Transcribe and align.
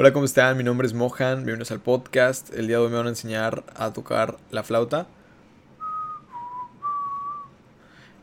Hola, 0.00 0.12
¿cómo 0.12 0.26
están? 0.26 0.56
Mi 0.56 0.62
nombre 0.62 0.86
es 0.86 0.94
Mohan, 0.94 1.38
bienvenidos 1.38 1.72
al 1.72 1.80
podcast. 1.80 2.54
El 2.54 2.68
día 2.68 2.76
de 2.76 2.84
hoy 2.84 2.88
me 2.88 2.98
van 2.98 3.06
a 3.06 3.08
enseñar 3.08 3.64
a 3.74 3.92
tocar 3.92 4.36
la 4.52 4.62
flauta. 4.62 5.08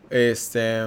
Este... 0.09 0.83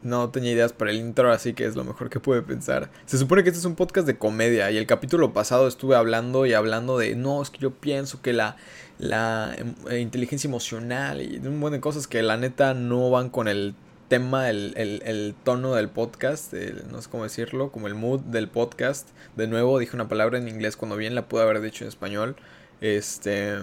No 0.00 0.30
tenía 0.30 0.52
ideas 0.52 0.72
para 0.72 0.92
el 0.92 0.98
intro, 0.98 1.32
así 1.32 1.54
que 1.54 1.64
es 1.64 1.74
lo 1.74 1.82
mejor 1.82 2.08
que 2.08 2.20
pude 2.20 2.40
pensar. 2.40 2.88
Se 3.06 3.18
supone 3.18 3.42
que 3.42 3.48
este 3.48 3.58
es 3.58 3.64
un 3.64 3.74
podcast 3.74 4.06
de 4.06 4.16
comedia 4.16 4.70
y 4.70 4.76
el 4.76 4.86
capítulo 4.86 5.32
pasado 5.32 5.66
estuve 5.66 5.96
hablando 5.96 6.46
y 6.46 6.52
hablando 6.52 6.96
de, 6.96 7.16
no, 7.16 7.42
es 7.42 7.50
que 7.50 7.58
yo 7.58 7.72
pienso 7.72 8.22
que 8.22 8.32
la, 8.32 8.54
la 9.00 9.56
eh, 9.90 9.98
inteligencia 9.98 10.46
emocional 10.46 11.20
y 11.20 11.36
un 11.38 11.58
montón 11.58 11.72
de 11.72 11.80
cosas 11.80 12.06
que 12.06 12.22
la 12.22 12.36
neta 12.36 12.74
no 12.74 13.10
van 13.10 13.28
con 13.28 13.48
el 13.48 13.74
tema, 14.08 14.50
el, 14.50 14.72
el, 14.76 15.34
tono 15.44 15.74
del 15.74 15.88
podcast, 15.88 16.52
no 16.90 17.02
sé 17.02 17.10
cómo 17.10 17.24
decirlo, 17.24 17.70
como 17.70 17.86
el 17.86 17.94
mood 17.94 18.20
del 18.20 18.48
podcast. 18.48 19.08
De 19.36 19.46
nuevo 19.46 19.78
dije 19.78 19.94
una 19.94 20.08
palabra 20.08 20.38
en 20.38 20.48
inglés 20.48 20.76
cuando 20.76 20.96
bien 20.96 21.14
la 21.14 21.28
pude 21.28 21.42
haber 21.42 21.60
dicho 21.60 21.84
en 21.84 21.88
español. 21.88 22.36
Este, 22.80 23.58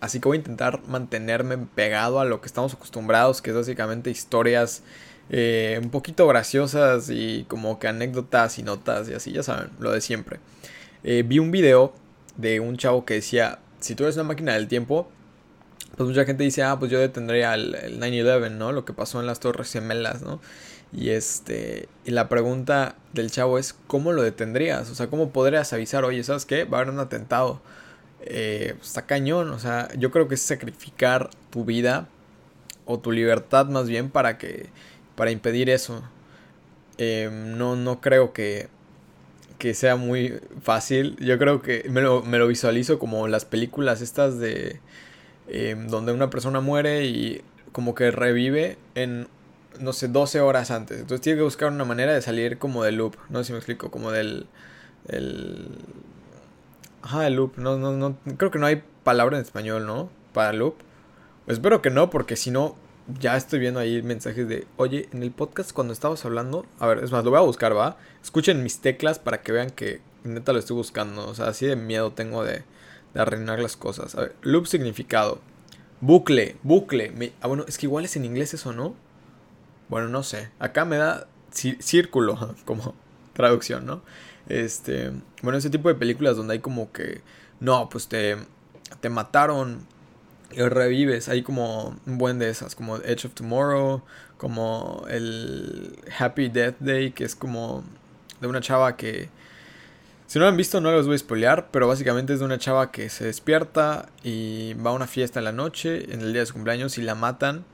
así 0.00 0.20
que 0.20 0.28
voy 0.28 0.36
a 0.36 0.40
intentar 0.40 0.82
mantenerme 0.86 1.58
pegado 1.58 2.20
a 2.20 2.24
lo 2.24 2.40
que 2.40 2.46
estamos 2.46 2.74
acostumbrados, 2.74 3.42
que 3.42 3.50
es 3.50 3.56
básicamente 3.56 4.10
historias 4.10 4.82
eh, 5.28 5.80
un 5.82 5.90
poquito 5.90 6.26
graciosas 6.26 7.10
y 7.10 7.44
como 7.48 7.78
que 7.78 7.88
anécdotas 7.88 8.58
y 8.58 8.62
notas 8.62 9.08
y 9.08 9.14
así, 9.14 9.32
ya 9.32 9.42
saben, 9.42 9.70
lo 9.78 9.92
de 9.92 10.00
siempre. 10.00 10.38
Eh, 11.02 11.24
vi 11.26 11.38
un 11.38 11.50
video 11.50 11.94
de 12.36 12.60
un 12.60 12.76
chavo 12.76 13.04
que 13.04 13.14
decía, 13.14 13.58
si 13.80 13.94
tú 13.94 14.04
eres 14.04 14.16
una 14.16 14.24
máquina 14.24 14.54
del 14.54 14.68
tiempo, 14.68 15.08
pues 15.96 16.08
mucha 16.08 16.24
gente 16.24 16.44
dice, 16.44 16.62
ah, 16.62 16.78
pues 16.78 16.90
yo 16.90 16.98
detendría 16.98 17.54
el, 17.54 18.00
9-11, 18.00 18.50
¿no? 18.52 18.72
Lo 18.72 18.84
que 18.84 18.92
pasó 18.92 19.20
en 19.20 19.26
las 19.26 19.40
Torres 19.40 19.72
Gemelas, 19.72 20.22
¿no? 20.22 20.40
Y 20.92 21.10
este, 21.10 21.88
y 22.04 22.10
la 22.10 22.28
pregunta 22.28 22.96
del 23.12 23.30
chavo 23.30 23.58
es, 23.58 23.74
¿cómo 23.86 24.12
lo 24.12 24.22
detendrías? 24.22 24.90
O 24.90 24.94
sea, 24.94 25.08
¿cómo 25.08 25.30
podrías 25.30 25.72
avisar, 25.72 26.04
oye, 26.04 26.22
¿sabes 26.22 26.46
qué? 26.46 26.64
Va 26.64 26.78
a 26.78 26.80
haber 26.82 26.92
un 26.94 27.00
atentado. 27.00 27.60
Eh, 28.22 28.74
pues, 28.76 28.88
está 28.88 29.06
cañón, 29.06 29.50
o 29.50 29.58
sea, 29.58 29.88
yo 29.96 30.10
creo 30.10 30.28
que 30.28 30.34
es 30.34 30.42
sacrificar 30.42 31.30
tu 31.50 31.64
vida 31.64 32.08
o 32.84 32.98
tu 32.98 33.12
libertad 33.12 33.66
más 33.66 33.88
bien 33.88 34.10
para 34.10 34.38
que, 34.38 34.68
para 35.16 35.30
impedir 35.30 35.70
eso. 35.70 36.02
Em, 36.98 37.56
no, 37.58 37.76
no 37.76 38.00
creo 38.00 38.32
que, 38.32 38.68
que 39.58 39.74
sea 39.74 39.96
muy 39.96 40.40
fácil. 40.62 41.16
Yo 41.20 41.38
creo 41.38 41.62
que 41.62 41.86
me 41.90 42.00
lo, 42.02 42.22
me 42.22 42.38
lo 42.38 42.46
visualizo 42.48 42.98
como 42.98 43.28
las 43.28 43.44
películas 43.44 44.00
estas 44.02 44.38
de 44.38 44.80
Em, 45.48 45.86
donde 45.88 46.12
una 46.12 46.28
persona 46.28 46.60
muere 46.60 47.04
y 47.04 47.42
como 47.72 47.94
que 47.94 48.10
revive 48.10 48.78
en, 48.94 49.28
no 49.78 49.92
sé, 49.92 50.08
12 50.08 50.40
horas 50.40 50.70
antes. 50.70 50.98
Entonces 50.98 51.20
tiene 51.20 51.38
que 51.38 51.44
buscar 51.44 51.70
una 51.70 51.84
manera 51.84 52.12
de 52.14 52.22
salir 52.22 52.58
como 52.58 52.82
del 52.82 52.96
loop, 52.96 53.16
no 53.28 53.38
sé 53.38 53.44
si 53.46 53.52
me 53.52 53.58
explico, 53.58 53.90
como 53.90 54.10
del... 54.10 54.46
El... 55.08 55.68
Ajá, 57.02 57.26
el 57.28 57.34
loop, 57.34 57.56
no, 57.58 57.78
no, 57.78 57.92
no, 57.92 58.16
creo 58.36 58.50
que 58.50 58.58
no 58.58 58.66
hay 58.66 58.82
palabra 59.04 59.36
en 59.36 59.42
español, 59.42 59.86
¿no? 59.86 60.10
Para 60.32 60.52
loop. 60.52 60.74
espero 61.46 61.80
que 61.80 61.90
no, 61.90 62.10
porque 62.10 62.34
si 62.34 62.50
no, 62.50 62.74
ya 63.20 63.36
estoy 63.36 63.60
viendo 63.60 63.78
ahí 63.78 64.02
mensajes 64.02 64.48
de, 64.48 64.66
oye, 64.76 65.08
en 65.12 65.22
el 65.22 65.30
podcast 65.30 65.72
cuando 65.72 65.92
estabas 65.92 66.24
hablando, 66.24 66.66
a 66.80 66.86
ver, 66.88 67.04
es 67.04 67.12
más, 67.12 67.24
lo 67.24 67.30
voy 67.30 67.38
a 67.38 67.42
buscar, 67.42 67.76
¿va? 67.76 67.96
Escuchen 68.22 68.64
mis 68.64 68.80
teclas 68.80 69.20
para 69.20 69.42
que 69.42 69.52
vean 69.52 69.70
que 69.70 70.00
neta 70.24 70.52
lo 70.52 70.58
estoy 70.58 70.76
buscando, 70.76 71.28
o 71.28 71.34
sea, 71.34 71.46
así 71.46 71.66
de 71.66 71.76
miedo 71.76 72.10
tengo 72.12 72.42
de 72.42 72.64
de 73.16 73.22
arruinar 73.22 73.58
las 73.58 73.78
cosas. 73.78 74.14
A 74.14 74.20
ver, 74.20 74.36
loop 74.42 74.66
significado. 74.66 75.40
Bucle, 76.02 76.56
bucle. 76.62 77.32
ah, 77.40 77.48
bueno, 77.48 77.64
es 77.66 77.78
que 77.78 77.86
igual 77.86 78.04
es 78.04 78.14
en 78.16 78.26
inglés 78.26 78.52
eso, 78.52 78.74
¿no? 78.74 78.94
Bueno, 79.88 80.08
no 80.08 80.22
sé. 80.22 80.50
Acá 80.58 80.84
me 80.84 80.96
da 80.96 81.26
círculo 81.50 82.54
como 82.66 82.94
traducción, 83.32 83.86
¿no? 83.86 84.02
Este, 84.50 85.12
bueno, 85.42 85.58
ese 85.58 85.70
tipo 85.70 85.88
de 85.88 85.94
películas 85.94 86.36
donde 86.36 86.52
hay 86.52 86.58
como 86.58 86.92
que, 86.92 87.22
no, 87.58 87.88
pues 87.88 88.06
te, 88.06 88.36
te 89.00 89.08
mataron 89.08 89.86
y 90.50 90.60
revives. 90.60 91.30
Hay 91.30 91.42
como 91.42 91.96
un 92.04 92.18
buen 92.18 92.38
de 92.38 92.50
esas, 92.50 92.74
como 92.74 92.98
Edge 92.98 93.24
of 93.24 93.32
Tomorrow, 93.32 94.02
como 94.36 95.06
el 95.08 95.98
Happy 96.18 96.50
Death 96.50 96.76
Day, 96.80 97.12
que 97.12 97.24
es 97.24 97.34
como 97.34 97.82
de 98.42 98.46
una 98.46 98.60
chava 98.60 98.94
que 98.98 99.30
si 100.26 100.38
no 100.38 100.44
lo 100.44 100.48
han 100.48 100.56
visto, 100.56 100.80
no 100.80 100.90
los 100.90 101.06
voy 101.06 101.14
a 101.14 101.18
spoilear, 101.18 101.68
pero 101.70 101.86
básicamente 101.86 102.32
es 102.32 102.40
de 102.40 102.44
una 102.44 102.58
chava 102.58 102.90
que 102.90 103.08
se 103.10 103.24
despierta 103.24 104.08
y 104.24 104.74
va 104.74 104.90
a 104.90 104.94
una 104.94 105.06
fiesta 105.06 105.38
en 105.38 105.44
la 105.44 105.52
noche, 105.52 106.12
en 106.12 106.20
el 106.20 106.32
día 106.32 106.40
de 106.40 106.46
su 106.46 106.54
cumpleaños, 106.54 106.98
y 106.98 107.02
la 107.02 107.14
matan. 107.14 107.64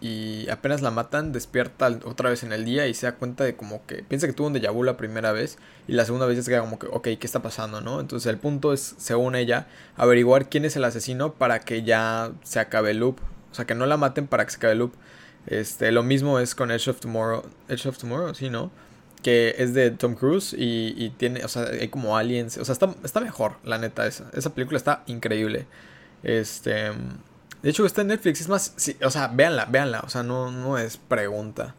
Y 0.00 0.48
apenas 0.48 0.80
la 0.80 0.90
matan, 0.90 1.32
despierta 1.32 1.90
otra 2.04 2.30
vez 2.30 2.42
en 2.42 2.52
el 2.52 2.64
día 2.64 2.86
y 2.86 2.94
se 2.94 3.04
da 3.04 3.16
cuenta 3.16 3.44
de 3.44 3.54
como 3.54 3.84
que 3.84 4.02
piensa 4.02 4.26
que 4.26 4.32
tuvo 4.32 4.46
un 4.46 4.54
déjà 4.54 4.72
la 4.82 4.96
primera 4.96 5.32
vez 5.32 5.58
y 5.88 5.92
la 5.92 6.06
segunda 6.06 6.24
vez 6.24 6.42
se 6.42 6.50
queda 6.50 6.60
como 6.60 6.78
que, 6.78 6.86
ok, 6.86 7.02
¿qué 7.02 7.26
está 7.26 7.42
pasando? 7.42 7.82
¿no? 7.82 8.00
Entonces 8.00 8.26
el 8.30 8.38
punto 8.38 8.72
es, 8.72 8.94
según 8.96 9.34
ella, 9.34 9.66
averiguar 9.96 10.48
quién 10.48 10.64
es 10.64 10.74
el 10.76 10.84
asesino 10.84 11.34
para 11.34 11.60
que 11.60 11.82
ya 11.82 12.32
se 12.44 12.60
acabe 12.60 12.92
el 12.92 12.98
loop. 12.98 13.18
O 13.52 13.54
sea, 13.54 13.66
que 13.66 13.74
no 13.74 13.84
la 13.84 13.98
maten 13.98 14.26
para 14.26 14.46
que 14.46 14.52
se 14.52 14.56
acabe 14.56 14.72
el 14.72 14.78
loop. 14.78 14.94
Este, 15.46 15.92
lo 15.92 16.02
mismo 16.02 16.38
es 16.38 16.54
con 16.54 16.70
Edge 16.70 16.88
of 16.88 17.00
Tomorrow. 17.00 17.42
Edge 17.68 17.86
of 17.86 17.98
Tomorrow, 17.98 18.34
sí, 18.34 18.48
¿no? 18.48 18.70
Que 19.22 19.54
es 19.58 19.74
de 19.74 19.90
Tom 19.90 20.14
Cruise 20.14 20.54
y, 20.56 21.10
tiene, 21.16 21.44
o 21.44 21.48
sea, 21.48 21.64
hay 21.64 21.88
como 21.88 22.16
aliens, 22.16 22.56
o 22.58 22.64
sea, 22.64 22.72
está, 22.72 23.20
mejor, 23.20 23.56
la 23.64 23.78
neta, 23.78 24.06
esa, 24.06 24.30
esa 24.32 24.54
película 24.54 24.78
está 24.78 25.02
increíble. 25.06 25.66
Este, 26.22 26.90
de 27.62 27.70
hecho, 27.70 27.84
está 27.84 28.00
en 28.02 28.08
Netflix, 28.08 28.40
es 28.40 28.48
más, 28.48 28.74
o 29.04 29.10
sea, 29.10 29.28
véanla, 29.28 29.66
véanla, 29.66 30.00
o 30.00 30.08
sea, 30.08 30.22
no, 30.22 30.50
no 30.50 30.78
es 30.78 30.96
pregunta. 30.96 31.74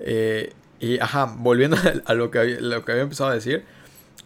Eh, 0.00 0.52
y, 0.80 0.98
ajá, 1.00 1.34
volviendo 1.38 1.76
a 2.04 2.14
lo 2.14 2.30
que, 2.30 2.58
lo 2.60 2.84
que 2.84 2.92
había 2.92 3.04
empezado 3.04 3.30
a 3.30 3.34
decir, 3.34 3.64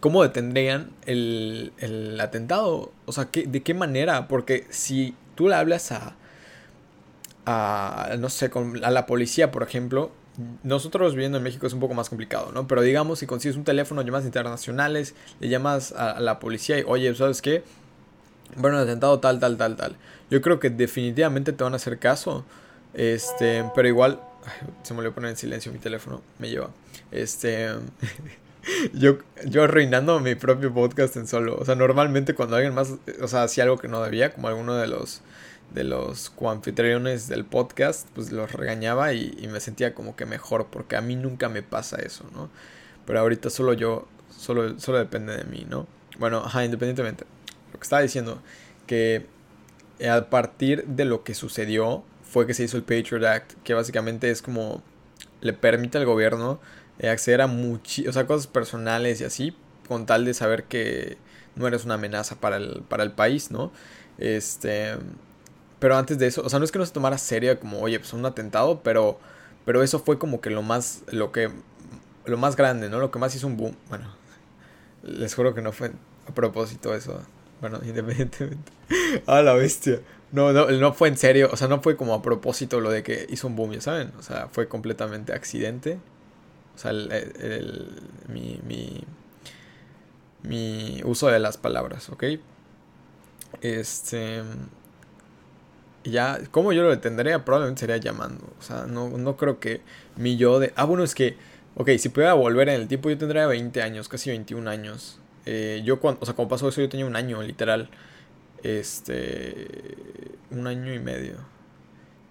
¿cómo 0.00 0.22
detendrían 0.22 0.90
el, 1.06 1.72
el 1.78 2.20
atentado? 2.20 2.92
O 3.06 3.12
sea, 3.12 3.26
¿qué, 3.26 3.46
¿de 3.46 3.62
qué 3.62 3.74
manera? 3.74 4.28
Porque 4.28 4.66
si 4.70 5.14
tú 5.36 5.48
le 5.48 5.54
hablas 5.54 5.92
a, 5.92 6.16
a 7.46 8.16
no 8.18 8.28
sé, 8.28 8.50
con, 8.50 8.84
a 8.84 8.90
la 8.90 9.06
policía, 9.06 9.52
por 9.52 9.62
ejemplo, 9.62 10.10
nosotros 10.62 11.14
viviendo 11.14 11.38
en 11.38 11.44
México 11.44 11.66
es 11.66 11.72
un 11.72 11.80
poco 11.80 11.94
más 11.94 12.08
complicado, 12.08 12.52
¿no? 12.52 12.66
Pero 12.68 12.82
digamos, 12.82 13.18
si 13.18 13.26
consigues 13.26 13.56
un 13.56 13.64
teléfono, 13.64 14.02
llamadas 14.02 14.26
internacionales, 14.26 15.14
le 15.40 15.48
llamas 15.48 15.92
a, 15.92 16.20
la 16.20 16.38
policía 16.38 16.78
y, 16.78 16.84
oye, 16.86 17.14
¿sabes 17.14 17.42
qué? 17.42 17.64
Bueno, 18.56 18.78
atentado 18.78 19.18
tal, 19.18 19.40
tal, 19.40 19.56
tal, 19.56 19.76
tal. 19.76 19.96
Yo 20.30 20.40
creo 20.40 20.60
que 20.60 20.70
definitivamente 20.70 21.52
te 21.52 21.64
van 21.64 21.72
a 21.72 21.76
hacer 21.76 21.98
caso. 21.98 22.44
Este, 22.94 23.64
pero 23.74 23.88
igual, 23.88 24.20
se 24.82 24.94
me 24.94 25.00
olvidó 25.00 25.14
poner 25.14 25.30
en 25.30 25.36
silencio 25.36 25.72
mi 25.72 25.78
teléfono, 25.78 26.22
me 26.38 26.48
lleva. 26.48 26.70
Este, 27.10 27.70
yo, 28.92 29.18
yo 29.44 29.64
arruinando 29.64 30.20
mi 30.20 30.34
propio 30.34 30.72
podcast 30.72 31.16
en 31.16 31.26
solo. 31.26 31.56
O 31.58 31.64
sea, 31.64 31.74
normalmente 31.74 32.34
cuando 32.34 32.56
alguien 32.56 32.74
más, 32.74 32.94
o 33.20 33.28
sea, 33.28 33.42
hacía 33.42 33.64
algo 33.64 33.78
que 33.78 33.88
no 33.88 34.02
debía, 34.02 34.32
como 34.32 34.48
alguno 34.48 34.74
de 34.76 34.86
los 34.86 35.22
de 35.72 35.84
los 35.84 36.30
coanfitriones 36.30 37.28
del 37.28 37.44
podcast, 37.44 38.08
pues 38.14 38.32
los 38.32 38.52
regañaba 38.52 39.12
y, 39.12 39.48
me 39.50 39.60
sentía 39.60 39.94
como 39.94 40.16
que 40.16 40.26
mejor, 40.26 40.68
porque 40.70 40.96
a 40.96 41.00
mí 41.00 41.16
nunca 41.16 41.48
me 41.48 41.62
pasa 41.62 41.96
eso, 41.96 42.24
¿no? 42.34 42.50
Pero 43.06 43.20
ahorita 43.20 43.50
solo 43.50 43.72
yo, 43.72 44.06
solo, 44.36 44.78
solo 44.78 44.98
depende 44.98 45.36
de 45.36 45.44
mí, 45.44 45.66
¿no? 45.68 45.86
Bueno, 46.18 46.38
ajá, 46.44 46.64
independientemente. 46.64 47.24
Lo 47.72 47.78
que 47.78 47.84
estaba 47.84 48.02
diciendo, 48.02 48.42
que 48.86 49.26
a 50.08 50.30
partir 50.30 50.84
de 50.86 51.04
lo 51.04 51.24
que 51.24 51.34
sucedió 51.34 52.04
fue 52.22 52.46
que 52.46 52.54
se 52.54 52.64
hizo 52.64 52.76
el 52.76 52.82
Patriot 52.82 53.24
Act, 53.24 53.52
que 53.64 53.74
básicamente 53.74 54.30
es 54.30 54.42
como 54.42 54.82
le 55.40 55.52
permite 55.52 55.98
al 55.98 56.04
gobierno 56.04 56.60
eh, 56.98 57.08
acceder 57.08 57.40
a 57.40 57.46
muchas 57.46 58.16
o 58.16 58.26
cosas 58.26 58.46
personales 58.46 59.20
y 59.20 59.24
así, 59.24 59.56
con 59.86 60.06
tal 60.06 60.24
de 60.24 60.34
saber 60.34 60.64
que 60.64 61.16
no 61.56 61.66
eres 61.66 61.84
una 61.84 61.94
amenaza 61.94 62.36
para 62.40 62.56
el, 62.56 62.82
para 62.88 63.02
el 63.02 63.12
país, 63.12 63.50
¿no? 63.50 63.72
Este, 64.18 64.96
pero 65.78 65.96
antes 65.96 66.18
de 66.18 66.26
eso, 66.26 66.42
o 66.44 66.48
sea, 66.48 66.58
no 66.58 66.64
es 66.64 66.72
que 66.72 66.78
no 66.78 66.86
se 66.86 66.92
tomara 66.92 67.18
serio 67.18 67.58
como, 67.60 67.80
oye, 67.80 67.98
pues 67.98 68.12
un 68.12 68.24
atentado, 68.26 68.80
pero, 68.82 69.18
pero 69.64 69.82
eso 69.82 70.00
fue 70.00 70.18
como 70.18 70.40
que 70.40 70.50
lo 70.50 70.62
más, 70.62 71.02
lo 71.10 71.30
que, 71.30 71.50
lo 72.24 72.36
más 72.36 72.56
grande, 72.56 72.88
¿no? 72.88 72.98
Lo 72.98 73.10
que 73.10 73.18
más 73.18 73.34
hizo 73.34 73.46
un 73.46 73.56
boom. 73.56 73.76
Bueno, 73.88 74.06
les 75.02 75.34
juro 75.34 75.54
que 75.54 75.62
no 75.62 75.72
fue 75.72 75.92
a 76.28 76.34
propósito 76.34 76.94
eso. 76.94 77.20
Bueno, 77.60 77.80
independientemente. 77.84 78.72
ah, 79.26 79.42
la 79.42 79.54
bestia. 79.54 80.00
No, 80.32 80.52
no, 80.52 80.68
no 80.70 80.92
fue 80.92 81.08
en 81.08 81.16
serio, 81.16 81.48
o 81.52 81.56
sea, 81.56 81.68
no 81.68 81.80
fue 81.80 81.96
como 81.96 82.12
a 82.12 82.22
propósito 82.22 82.80
lo 82.80 82.90
de 82.90 83.02
que 83.02 83.26
hizo 83.30 83.46
un 83.46 83.56
boom, 83.56 83.72
ya 83.72 83.80
saben. 83.80 84.12
O 84.18 84.22
sea, 84.22 84.48
fue 84.50 84.68
completamente 84.68 85.32
accidente. 85.32 85.98
O 86.74 86.78
sea, 86.78 86.90
el, 86.90 87.10
el, 87.12 88.02
mi, 88.28 88.60
mi, 88.64 89.04
mi 90.42 91.00
uso 91.04 91.28
de 91.28 91.38
las 91.38 91.56
palabras, 91.56 92.08
¿ok? 92.10 92.24
Este 93.62 94.42
ya, 96.04 96.40
¿cómo 96.50 96.72
yo 96.72 96.82
lo 96.82 96.90
detendría? 96.90 97.44
Probablemente 97.44 97.80
sería 97.80 97.96
llamando. 97.98 98.44
O 98.58 98.62
sea, 98.62 98.86
no, 98.86 99.08
no 99.10 99.36
creo 99.36 99.60
que 99.60 99.80
mi 100.16 100.36
yo 100.36 100.58
de... 100.58 100.72
Ah, 100.76 100.84
bueno, 100.84 101.04
es 101.04 101.14
que, 101.14 101.36
ok, 101.76 101.90
si 101.98 102.08
pudiera 102.08 102.34
volver 102.34 102.68
en 102.68 102.80
el 102.80 102.88
tiempo, 102.88 103.10
yo 103.10 103.18
tendría 103.18 103.46
20 103.46 103.82
años, 103.82 104.08
casi 104.08 104.30
21 104.30 104.68
años. 104.70 105.20
Eh, 105.46 105.82
yo 105.84 106.00
cuando, 106.00 106.20
o 106.22 106.24
sea, 106.24 106.34
cuando 106.34 106.50
pasó 106.50 106.68
eso, 106.68 106.80
yo 106.80 106.88
tenía 106.88 107.06
un 107.06 107.16
año, 107.16 107.42
literal. 107.42 107.90
Este... 108.62 109.66
Un 110.50 110.66
año 110.66 110.94
y 110.94 110.98
medio. 110.98 111.36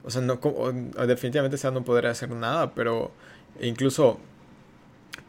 O 0.03 0.09
sea, 0.09 0.21
no, 0.21 0.39
definitivamente 1.05 1.57
sea, 1.57 1.71
no 1.71 1.83
podría 1.83 2.11
hacer 2.11 2.29
nada, 2.29 2.73
pero 2.73 3.11
incluso 3.59 4.19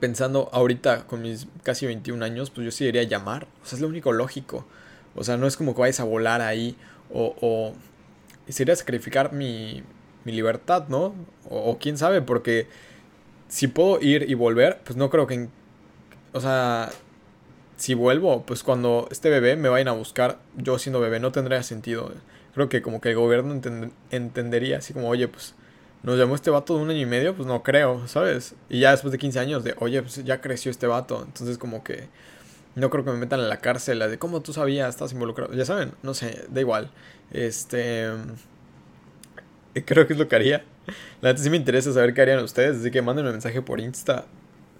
pensando 0.00 0.48
ahorita 0.52 1.06
con 1.06 1.22
mis 1.22 1.48
casi 1.62 1.86
21 1.86 2.24
años, 2.24 2.50
pues 2.50 2.64
yo 2.64 2.70
sí 2.70 2.84
diría 2.84 3.02
llamar. 3.02 3.48
O 3.62 3.66
sea, 3.66 3.76
es 3.76 3.82
lo 3.82 3.88
único 3.88 4.12
lógico. 4.12 4.66
O 5.16 5.24
sea, 5.24 5.36
no 5.36 5.46
es 5.46 5.56
como 5.56 5.74
que 5.74 5.80
vayas 5.80 6.00
a 6.00 6.04
volar 6.04 6.40
ahí 6.40 6.76
o 7.12 7.74
sería 8.52 8.76
sacrificar 8.76 9.32
mi, 9.32 9.82
mi 10.24 10.32
libertad, 10.32 10.88
¿no? 10.88 11.14
O, 11.48 11.78
quién 11.78 11.98
sabe, 11.98 12.22
porque 12.22 12.66
si 13.48 13.68
puedo 13.68 14.00
ir 14.00 14.30
y 14.30 14.34
volver, 14.34 14.80
pues 14.84 14.96
no 14.96 15.10
creo 15.10 15.26
que... 15.26 15.48
o 16.32 16.40
sea, 16.40 16.90
si 17.76 17.94
vuelvo, 17.94 18.42
pues 18.44 18.62
cuando 18.62 19.08
este 19.10 19.30
bebé 19.30 19.56
me 19.56 19.68
vayan 19.68 19.88
a 19.88 19.92
buscar, 19.92 20.38
yo 20.56 20.78
siendo 20.78 21.00
bebé, 21.00 21.20
no 21.20 21.32
tendría 21.32 21.62
sentido. 21.62 22.12
Creo 22.54 22.68
que 22.68 22.82
como 22.82 23.00
que 23.00 23.10
el 23.10 23.16
gobierno 23.16 23.60
entendería 24.10 24.78
así 24.78 24.92
como, 24.92 25.08
oye, 25.08 25.28
pues 25.28 25.54
nos 26.02 26.18
llamó 26.18 26.34
este 26.34 26.50
vato 26.50 26.76
de 26.76 26.82
un 26.82 26.90
año 26.90 27.00
y 27.00 27.06
medio, 27.06 27.34
pues 27.34 27.46
no 27.46 27.62
creo, 27.62 28.06
¿sabes? 28.08 28.54
Y 28.68 28.80
ya 28.80 28.90
después 28.92 29.12
de 29.12 29.18
15 29.18 29.38
años 29.38 29.64
de, 29.64 29.74
oye, 29.78 30.02
pues 30.02 30.24
ya 30.24 30.40
creció 30.40 30.70
este 30.70 30.86
vato. 30.86 31.22
Entonces 31.24 31.58
como 31.58 31.84
que 31.84 32.08
no 32.78 32.90
creo 32.90 33.04
que 33.04 33.10
me 33.10 33.18
metan 33.18 33.40
en 33.40 33.48
la 33.48 33.58
cárcel, 33.58 33.98
de 33.98 34.18
cómo 34.18 34.40
tú 34.40 34.52
sabías, 34.52 34.88
estás 34.88 35.12
involucrado. 35.12 35.52
Ya 35.54 35.64
saben, 35.64 35.92
no 36.02 36.14
sé, 36.14 36.44
da 36.48 36.60
igual. 36.60 36.90
Este... 37.32 38.08
Creo 39.84 40.06
que 40.06 40.14
es 40.14 40.18
lo 40.18 40.28
que 40.28 40.36
haría. 40.36 40.64
La 41.20 41.30
verdad 41.30 41.42
sí 41.42 41.50
me 41.50 41.56
interesa 41.56 41.92
saber 41.92 42.14
qué 42.14 42.22
harían 42.22 42.42
ustedes, 42.42 42.78
así 42.78 42.90
que 42.90 43.02
mándenme 43.02 43.30
un 43.30 43.34
mensaje 43.34 43.62
por 43.62 43.80
Insta 43.80 44.26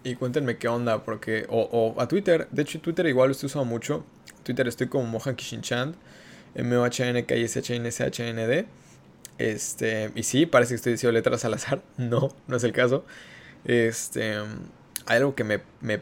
y 0.03 0.15
cuéntenme 0.15 0.57
qué 0.57 0.69
onda, 0.69 1.05
porque... 1.05 1.47
O, 1.49 1.61
o 1.61 2.01
a 2.01 2.09
Twitter, 2.09 2.49
de 2.51 2.63
hecho 2.63 2.81
Twitter 2.81 3.07
igual 3.07 3.29
lo 3.29 3.33
estoy 3.33 3.47
usando 3.47 3.65
mucho. 3.65 4.05
Twitter 4.43 4.67
estoy 4.67 4.89
como 4.89 5.07
Mohan 5.07 5.37
Kishinchan, 5.37 5.95
M-O-H-N-K-I-S-H-N-S-H-N-D. 6.55 8.67
Este, 9.39 10.11
y 10.15 10.23
sí, 10.25 10.47
parece 10.47 10.71
que 10.71 10.77
estoy 10.77 10.93
diciendo 10.93 11.13
letras 11.13 11.45
al 11.45 11.55
azar. 11.55 11.83
No, 11.97 12.35
no 12.47 12.57
es 12.57 12.65
el 12.65 12.73
caso. 12.73 13.05
Este, 13.65 14.37
hay 15.07 15.17
algo 15.17 15.35
que 15.35 15.45
me, 15.45 15.61
me 15.81 16.01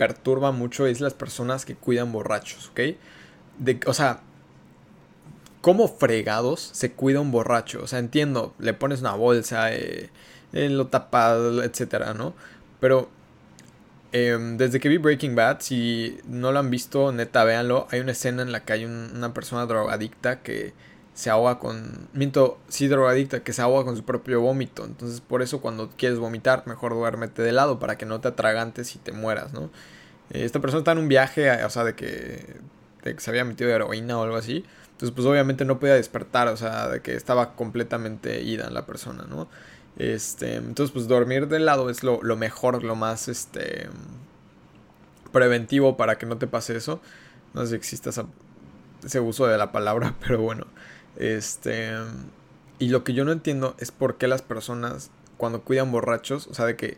perturba 0.00 0.50
mucho 0.50 0.86
es 0.86 1.02
las 1.02 1.12
personas 1.12 1.66
que 1.66 1.74
cuidan 1.74 2.10
borrachos, 2.10 2.68
¿ok? 2.68 2.80
De, 3.58 3.78
o 3.84 3.92
sea, 3.92 4.20
¿cómo 5.60 5.88
fregados 5.88 6.70
se 6.72 6.92
cuida 6.92 7.20
un 7.20 7.30
borracho? 7.30 7.82
O 7.82 7.86
sea, 7.86 7.98
entiendo, 7.98 8.54
le 8.58 8.72
pones 8.72 9.00
una 9.02 9.12
bolsa, 9.12 9.74
eh, 9.74 10.08
eh, 10.54 10.70
lo 10.70 10.86
tapas, 10.86 11.36
etcétera, 11.62 12.14
¿no? 12.14 12.32
Pero 12.80 13.10
eh, 14.12 14.38
desde 14.56 14.80
que 14.80 14.88
vi 14.88 14.96
Breaking 14.96 15.34
Bad, 15.34 15.58
si 15.60 16.18
no 16.26 16.50
lo 16.50 16.60
han 16.60 16.70
visto, 16.70 17.12
neta, 17.12 17.44
véanlo. 17.44 17.86
Hay 17.90 18.00
una 18.00 18.12
escena 18.12 18.40
en 18.40 18.52
la 18.52 18.64
que 18.64 18.72
hay 18.72 18.86
un, 18.86 19.12
una 19.14 19.34
persona 19.34 19.66
drogadicta 19.66 20.40
que 20.40 20.72
se 21.14 21.30
ahoga 21.30 21.58
con. 21.58 22.08
Miento, 22.12 22.58
sí, 22.68 22.88
drogadicta, 22.88 23.42
que 23.42 23.52
se 23.52 23.62
ahoga 23.62 23.84
con 23.84 23.96
su 23.96 24.04
propio 24.04 24.40
vómito. 24.40 24.84
Entonces, 24.84 25.20
por 25.20 25.42
eso 25.42 25.60
cuando 25.60 25.90
quieres 25.90 26.18
vomitar, 26.18 26.66
mejor 26.66 26.94
duérmete 26.94 27.42
de 27.42 27.52
lado 27.52 27.78
para 27.78 27.98
que 27.98 28.06
no 28.06 28.20
te 28.20 28.28
atragantes 28.28 28.94
y 28.96 28.98
te 28.98 29.12
mueras, 29.12 29.52
¿no? 29.52 29.70
Eh, 30.30 30.44
esta 30.44 30.60
persona 30.60 30.80
está 30.80 30.92
en 30.92 30.98
un 30.98 31.08
viaje, 31.08 31.50
o 31.64 31.70
sea, 31.70 31.84
de 31.84 31.94
que, 31.94 32.56
de 33.02 33.14
que 33.14 33.20
se 33.20 33.30
había 33.30 33.44
metido 33.44 33.70
heroína 33.70 34.18
o 34.18 34.22
algo 34.22 34.36
así. 34.36 34.64
Entonces, 34.92 35.14
pues 35.14 35.26
obviamente 35.26 35.64
no 35.64 35.78
podía 35.80 35.94
despertar, 35.94 36.48
o 36.48 36.56
sea, 36.56 36.88
de 36.88 37.00
que 37.02 37.14
estaba 37.14 37.54
completamente 37.54 38.42
ida 38.42 38.70
la 38.70 38.86
persona, 38.86 39.24
¿no? 39.28 39.48
Este, 39.96 40.56
entonces, 40.56 40.92
pues 40.92 41.08
dormir 41.08 41.48
de 41.48 41.58
lado 41.58 41.90
es 41.90 42.02
lo, 42.02 42.22
lo 42.22 42.36
mejor, 42.36 42.82
lo 42.84 42.96
más, 42.96 43.28
este, 43.28 43.88
preventivo 45.32 45.96
para 45.96 46.18
que 46.18 46.26
no 46.26 46.38
te 46.38 46.46
pase 46.46 46.76
eso. 46.76 47.00
No 47.54 47.62
sé 47.62 47.68
si 47.68 47.74
existe 47.76 48.10
ese 49.04 49.20
uso 49.20 49.46
de 49.46 49.58
la 49.58 49.72
palabra, 49.72 50.14
pero 50.26 50.40
bueno. 50.40 50.66
Este. 51.20 51.92
Y 52.78 52.88
lo 52.88 53.04
que 53.04 53.12
yo 53.12 53.26
no 53.26 53.32
entiendo 53.32 53.76
es 53.78 53.92
por 53.92 54.16
qué 54.16 54.26
las 54.26 54.40
personas, 54.40 55.10
cuando 55.36 55.60
cuidan 55.62 55.92
borrachos, 55.92 56.46
o 56.46 56.54
sea, 56.54 56.64
de 56.64 56.76
que 56.76 56.96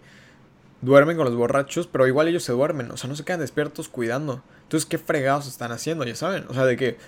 duermen 0.80 1.16
con 1.16 1.26
los 1.26 1.34
borrachos, 1.34 1.88
pero 1.88 2.06
igual 2.06 2.28
ellos 2.28 2.44
se 2.44 2.52
duermen, 2.52 2.90
o 2.92 2.96
sea, 2.96 3.08
no 3.08 3.16
se 3.16 3.24
quedan 3.24 3.40
despiertos 3.40 3.88
cuidando. 3.88 4.42
Entonces, 4.62 4.88
¿qué 4.88 4.96
fregados 4.98 5.48
están 5.48 5.72
haciendo? 5.72 6.04
Ya 6.04 6.14
saben, 6.14 6.44
o 6.48 6.54
sea, 6.54 6.64
de 6.64 6.76
que 6.76 6.98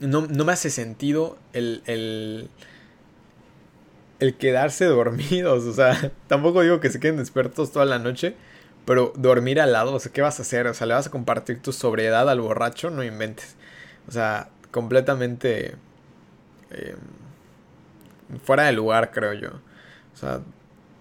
no, 0.00 0.26
no 0.26 0.44
me 0.46 0.52
hace 0.52 0.70
sentido 0.70 1.36
el, 1.52 1.82
el, 1.84 2.48
el 4.18 4.34
quedarse 4.36 4.84
dormidos, 4.86 5.64
o 5.64 5.74
sea, 5.74 6.10
tampoco 6.26 6.62
digo 6.62 6.80
que 6.80 6.88
se 6.88 7.00
queden 7.00 7.18
despiertos 7.18 7.70
toda 7.70 7.84
la 7.84 7.98
noche, 7.98 8.34
pero 8.86 9.12
dormir 9.14 9.60
al 9.60 9.72
lado, 9.72 9.92
o 9.92 10.00
sea, 10.00 10.10
¿qué 10.10 10.22
vas 10.22 10.38
a 10.38 10.42
hacer? 10.42 10.66
O 10.68 10.72
sea, 10.74 10.86
¿le 10.86 10.94
vas 10.94 11.08
a 11.08 11.10
compartir 11.10 11.60
tu 11.60 11.72
sobriedad 11.72 12.30
al 12.30 12.40
borracho? 12.40 12.88
No 12.88 13.04
inventes. 13.04 13.56
O 14.08 14.12
sea, 14.12 14.48
completamente 14.70 15.74
eh, 16.76 16.96
fuera 18.42 18.64
de 18.64 18.72
lugar, 18.72 19.10
creo 19.12 19.32
yo. 19.32 19.50
O 20.14 20.16
sea, 20.16 20.40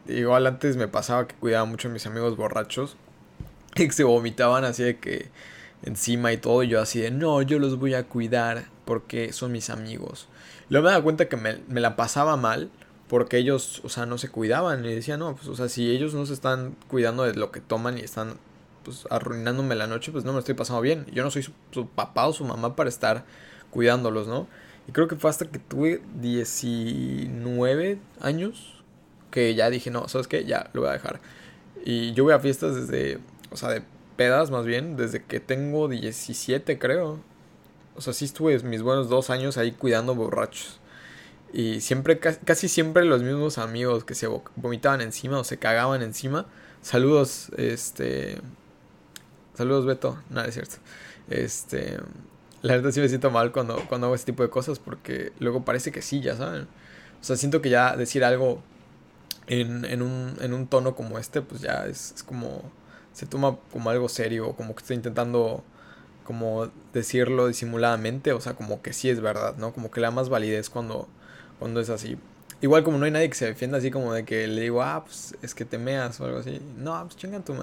igual 0.08 0.48
antes 0.48 0.78
me 0.78 0.88
pasaba 0.88 1.28
que 1.28 1.36
cuidaba 1.36 1.66
mucho 1.66 1.88
a 1.88 1.92
mis 1.92 2.06
amigos 2.06 2.36
borrachos. 2.36 2.98
Y 3.78 3.88
que 3.88 3.92
se 3.92 4.06
vomitaban 4.06 4.64
así 4.64 4.84
de 4.84 5.00
que 5.00 5.30
encima 5.84 6.32
y 6.32 6.38
todo. 6.38 6.64
Y 6.64 6.70
yo 6.70 6.82
así 6.82 7.02
de, 7.02 7.12
no, 7.12 7.42
yo 7.42 7.60
los 7.60 7.78
voy 7.78 7.94
a 7.94 8.08
cuidar 8.08 8.70
porque 8.86 9.34
son 9.34 9.52
mis 9.52 9.70
amigos. 9.70 10.30
Luego 10.70 10.86
me 10.86 10.92
daba 10.92 11.04
cuenta 11.04 11.28
que 11.28 11.36
me, 11.36 11.60
me 11.68 11.82
la 11.82 11.98
pasaba 11.98 12.38
mal 12.38 12.72
porque 13.10 13.38
ellos, 13.38 13.82
o 13.84 13.90
sea, 13.90 14.06
no 14.06 14.18
se 14.18 14.30
cuidaban. 14.30 14.86
Y 14.86 14.94
decía, 14.94 15.18
no, 15.18 15.36
pues, 15.36 15.48
o 15.48 15.56
sea, 15.56 15.68
si 15.68 15.92
ellos 15.92 16.14
no 16.14 16.26
se 16.26 16.34
están 16.34 16.76
cuidando 16.88 17.24
de 17.24 17.36
lo 17.36 17.52
que 17.52 17.60
toman 17.60 17.98
y 17.98 18.02
están, 18.02 18.36
pues, 18.84 19.06
arruinándome 19.10 19.76
la 19.76 19.88
noche, 19.88 20.12
pues 20.12 20.24
no 20.24 20.34
me 20.34 20.40
estoy 20.40 20.56
pasando 20.56 20.82
bien. 20.82 21.06
Yo 21.12 21.24
no 21.24 21.32
soy 21.32 21.46
su 21.72 21.88
papá 21.88 22.28
o 22.28 22.34
su 22.34 22.46
mamá 22.46 22.76
para 22.76 22.90
estar 22.90 23.26
cuidándolos, 23.72 24.28
¿no? 24.28 24.48
Y 24.88 24.92
creo 24.92 25.08
que 25.08 25.16
fue 25.16 25.30
hasta 25.30 25.46
que 25.46 25.60
tuve 25.60 26.02
19 26.20 28.00
años 28.22 28.84
que 29.32 29.54
ya 29.54 29.70
dije, 29.70 29.92
no, 29.92 30.08
¿sabes 30.08 30.28
qué? 30.28 30.46
Ya 30.46 30.70
lo 30.74 30.82
voy 30.82 30.92
a 30.92 30.94
dejar. 30.94 31.20
Y 31.84 32.14
yo 32.14 32.24
voy 32.24 32.34
a 32.34 32.40
fiestas 32.40 32.76
desde, 32.76 33.20
o 33.52 33.58
sea, 33.58 33.70
de 33.70 33.84
pedas 34.16 34.50
más 34.50 34.66
bien, 34.66 34.96
desde 34.96 35.24
que 35.24 35.40
tengo 35.40 35.88
17 35.88 36.80
creo. 36.80 37.20
O 37.96 38.02
sea, 38.02 38.14
sí 38.14 38.26
estuve 38.26 38.58
mis 38.64 38.82
buenos 38.82 39.10
dos 39.10 39.30
años 39.30 39.58
ahí 39.58 39.72
cuidando 39.74 40.16
borrachos. 40.16 40.80
Y 41.52 41.82
siempre, 41.82 42.20
casi 42.20 42.68
siempre 42.68 43.06
los 43.06 43.24
mismos 43.24 43.58
amigos 43.58 44.04
que 44.04 44.16
se 44.16 44.28
vomitaban 44.56 45.02
encima 45.02 45.40
o 45.40 45.44
se 45.44 45.58
cagaban 45.58 46.02
encima. 46.02 46.46
Saludos, 46.82 47.52
este... 47.58 48.40
Saludos 49.54 49.86
Beto, 49.86 50.18
nada 50.30 50.48
es 50.48 50.54
cierto. 50.54 50.78
Este... 51.30 51.98
La 52.66 52.74
verdad 52.76 52.90
sí 52.90 53.00
me 53.00 53.08
siento 53.08 53.30
mal 53.30 53.52
cuando, 53.52 53.78
cuando 53.88 54.08
hago 54.08 54.16
este 54.16 54.32
tipo 54.32 54.42
de 54.42 54.50
cosas 54.50 54.80
porque 54.80 55.32
luego 55.38 55.64
parece 55.64 55.92
que 55.92 56.02
sí, 56.02 56.20
ya 56.20 56.36
saben. 56.36 56.64
O 56.64 57.24
sea, 57.24 57.36
siento 57.36 57.62
que 57.62 57.70
ya 57.70 57.96
decir 57.96 58.24
algo 58.24 58.60
en, 59.46 59.86
en, 59.86 60.02
un, 60.02 60.36
en 60.42 60.52
un 60.52 60.66
tono 60.66 60.96
como 60.96 61.20
este, 61.20 61.44
pues 61.44 61.62
ya 61.62 61.86
es, 61.86 62.24
como... 62.26 62.64
Se 63.14 63.28
toma 63.28 63.58
como 63.72 63.92
algo 63.92 64.10
serio, 64.10 64.54
como 64.54 64.74
que 64.74 64.82
estoy 64.82 64.96
intentando 64.96 65.64
como 66.24 66.72
decirlo 66.92 67.48
disimuladamente, 67.48 68.34
o 68.34 68.42
sea, 68.42 68.56
como 68.56 68.82
que 68.82 68.94
sí 68.94 69.12
es 69.12 69.22
verdad, 69.22 69.56
¿no? 69.58 69.72
Como 69.72 69.92
que 69.92 70.02
le 70.02 70.08
da 70.08 70.12
más 70.12 70.30
validez 70.30 70.72
cuando, 70.72 71.08
cuando 71.60 71.82
es 71.82 71.92
así. 71.92 72.18
Igual 72.62 72.84
como 72.84 72.98
no 72.98 73.06
hay 73.06 73.12
nadie 73.12 73.30
que 73.30 73.36
se 73.36 73.46
defienda 73.46 73.78
así 73.78 73.92
como 73.92 74.12
de 74.12 74.26
que 74.26 74.48
le 74.48 74.62
digo, 74.62 74.82
ah, 74.82 75.04
pues 75.06 75.36
es 75.44 75.54
que 75.54 75.66
te 75.66 75.78
meas 75.78 76.20
o 76.20 76.26
algo 76.26 76.40
así. 76.40 76.60
No, 76.78 77.00
pues 77.04 77.16
chinga 77.16 77.42
tu 77.42 77.54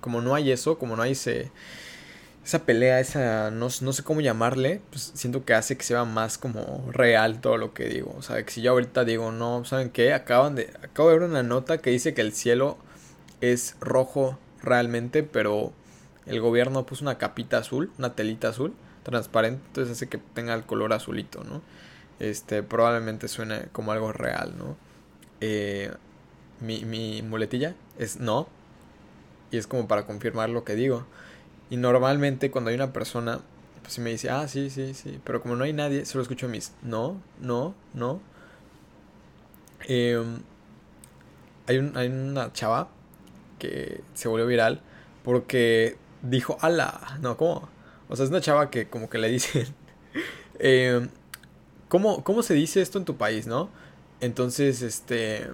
Como 0.00 0.22
no 0.22 0.34
hay 0.34 0.50
eso, 0.50 0.78
como 0.78 0.96
no 0.96 1.02
hay 1.02 1.12
ese 1.12 1.52
esa 2.48 2.64
pelea, 2.64 2.98
esa, 2.98 3.50
no, 3.50 3.68
no, 3.82 3.92
sé 3.92 4.02
cómo 4.02 4.22
llamarle, 4.22 4.80
pues 4.88 5.12
siento 5.14 5.44
que 5.44 5.52
hace 5.52 5.76
que 5.76 5.84
sea 5.84 6.06
más 6.06 6.38
como 6.38 6.88
real 6.90 7.42
todo 7.42 7.58
lo 7.58 7.74
que 7.74 7.90
digo. 7.90 8.14
O 8.16 8.22
sea, 8.22 8.42
que 8.42 8.50
si 8.50 8.62
yo 8.62 8.70
ahorita 8.70 9.04
digo, 9.04 9.32
no, 9.32 9.66
¿saben 9.66 9.90
qué? 9.90 10.14
Acaban 10.14 10.54
de, 10.54 10.72
acabo 10.82 11.10
de 11.10 11.18
ver 11.18 11.28
una 11.28 11.42
nota 11.42 11.76
que 11.76 11.90
dice 11.90 12.14
que 12.14 12.22
el 12.22 12.32
cielo 12.32 12.78
es 13.42 13.76
rojo 13.80 14.38
realmente, 14.62 15.22
pero 15.22 15.74
el 16.24 16.40
gobierno 16.40 16.86
puso 16.86 17.04
una 17.04 17.18
capita 17.18 17.58
azul, 17.58 17.92
una 17.98 18.14
telita 18.14 18.48
azul, 18.48 18.72
transparente, 19.02 19.62
entonces 19.66 19.92
hace 19.98 20.08
que 20.08 20.16
tenga 20.16 20.54
el 20.54 20.64
color 20.64 20.94
azulito, 20.94 21.44
¿no? 21.44 21.60
Este, 22.18 22.62
probablemente 22.62 23.28
suene 23.28 23.66
como 23.72 23.92
algo 23.92 24.10
real, 24.10 24.54
¿no? 24.56 24.74
Eh, 25.42 25.92
mi, 26.60 26.86
mi 26.86 27.20
muletilla 27.20 27.74
es 27.98 28.20
no, 28.20 28.48
y 29.50 29.58
es 29.58 29.66
como 29.66 29.86
para 29.86 30.06
confirmar 30.06 30.48
lo 30.48 30.64
que 30.64 30.76
digo. 30.76 31.06
Y 31.70 31.76
normalmente 31.76 32.50
cuando 32.50 32.70
hay 32.70 32.76
una 32.76 32.92
persona, 32.92 33.40
pues 33.82 33.98
me 33.98 34.10
dice, 34.10 34.30
ah, 34.30 34.48
sí, 34.48 34.70
sí, 34.70 34.94
sí, 34.94 35.20
pero 35.24 35.42
como 35.42 35.56
no 35.56 35.64
hay 35.64 35.72
nadie, 35.72 36.04
solo 36.06 36.22
escucho 36.22 36.48
mis, 36.48 36.72
no, 36.82 37.20
no, 37.40 37.74
no. 37.94 38.20
Em, 39.86 40.40
hay, 41.66 41.78
un, 41.78 41.96
hay 41.96 42.08
una 42.08 42.52
chava 42.52 42.88
que 43.58 44.02
se 44.14 44.28
volvió 44.28 44.46
viral 44.46 44.80
porque 45.24 45.96
dijo, 46.22 46.56
ala, 46.60 47.18
no, 47.20 47.36
¿cómo? 47.36 47.68
O 48.08 48.16
sea, 48.16 48.24
es 48.24 48.30
una 48.30 48.40
chava 48.40 48.70
que 48.70 48.88
como 48.88 49.10
que 49.10 49.18
le 49.18 49.28
dicen, 49.28 49.66
eh, 50.58 51.06
¿cómo, 51.88 52.24
¿cómo 52.24 52.42
se 52.42 52.54
dice 52.54 52.80
esto 52.80 52.98
en 52.98 53.04
tu 53.04 53.16
país, 53.16 53.46
no? 53.46 53.70
Entonces, 54.20 54.82
este, 54.82 55.48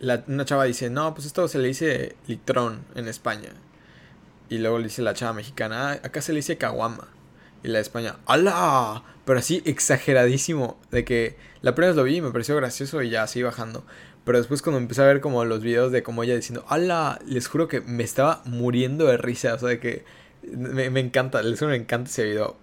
la, 0.00 0.24
una 0.28 0.44
chava 0.44 0.64
dice, 0.64 0.90
no, 0.90 1.14
pues 1.14 1.26
esto 1.26 1.48
se 1.48 1.58
le 1.58 1.68
dice 1.68 2.16
litrón 2.26 2.84
en 2.94 3.08
España. 3.08 3.50
Y 4.48 4.58
luego 4.58 4.78
le 4.78 4.84
dice 4.84 5.02
la 5.02 5.14
chava 5.14 5.32
mexicana, 5.32 5.90
ah, 5.90 6.00
acá 6.04 6.20
se 6.22 6.32
le 6.32 6.38
dice 6.38 6.56
caguama. 6.56 7.08
Y 7.62 7.68
la 7.68 7.74
de 7.74 7.82
España, 7.82 8.16
¡Hala! 8.26 9.02
Pero 9.24 9.38
así 9.38 9.62
exageradísimo. 9.64 10.78
De 10.90 11.04
que 11.04 11.36
la 11.62 11.74
primera 11.74 11.90
vez 11.90 11.96
lo 11.96 12.04
vi 12.04 12.16
y 12.16 12.20
me 12.20 12.30
pareció 12.30 12.54
gracioso 12.54 13.02
y 13.02 13.10
ya 13.10 13.24
así 13.24 13.42
bajando. 13.42 13.84
Pero 14.24 14.38
después 14.38 14.62
cuando 14.62 14.78
empecé 14.78 15.02
a 15.02 15.06
ver 15.06 15.20
como 15.20 15.44
los 15.44 15.62
videos 15.62 15.90
de 15.90 16.02
como 16.02 16.22
ella 16.22 16.36
diciendo, 16.36 16.64
¡Hala! 16.68 17.18
Les 17.26 17.48
juro 17.48 17.66
que 17.68 17.80
me 17.80 18.04
estaba 18.04 18.42
muriendo 18.44 19.06
de 19.06 19.16
risa. 19.16 19.54
O 19.54 19.58
sea, 19.58 19.68
de 19.68 19.80
que 19.80 20.04
me, 20.42 20.90
me 20.90 21.00
encanta, 21.00 21.42
les 21.42 21.58
juro 21.58 21.70
me 21.72 21.76
encanta 21.76 22.10
ese 22.10 22.24
video. 22.24 22.56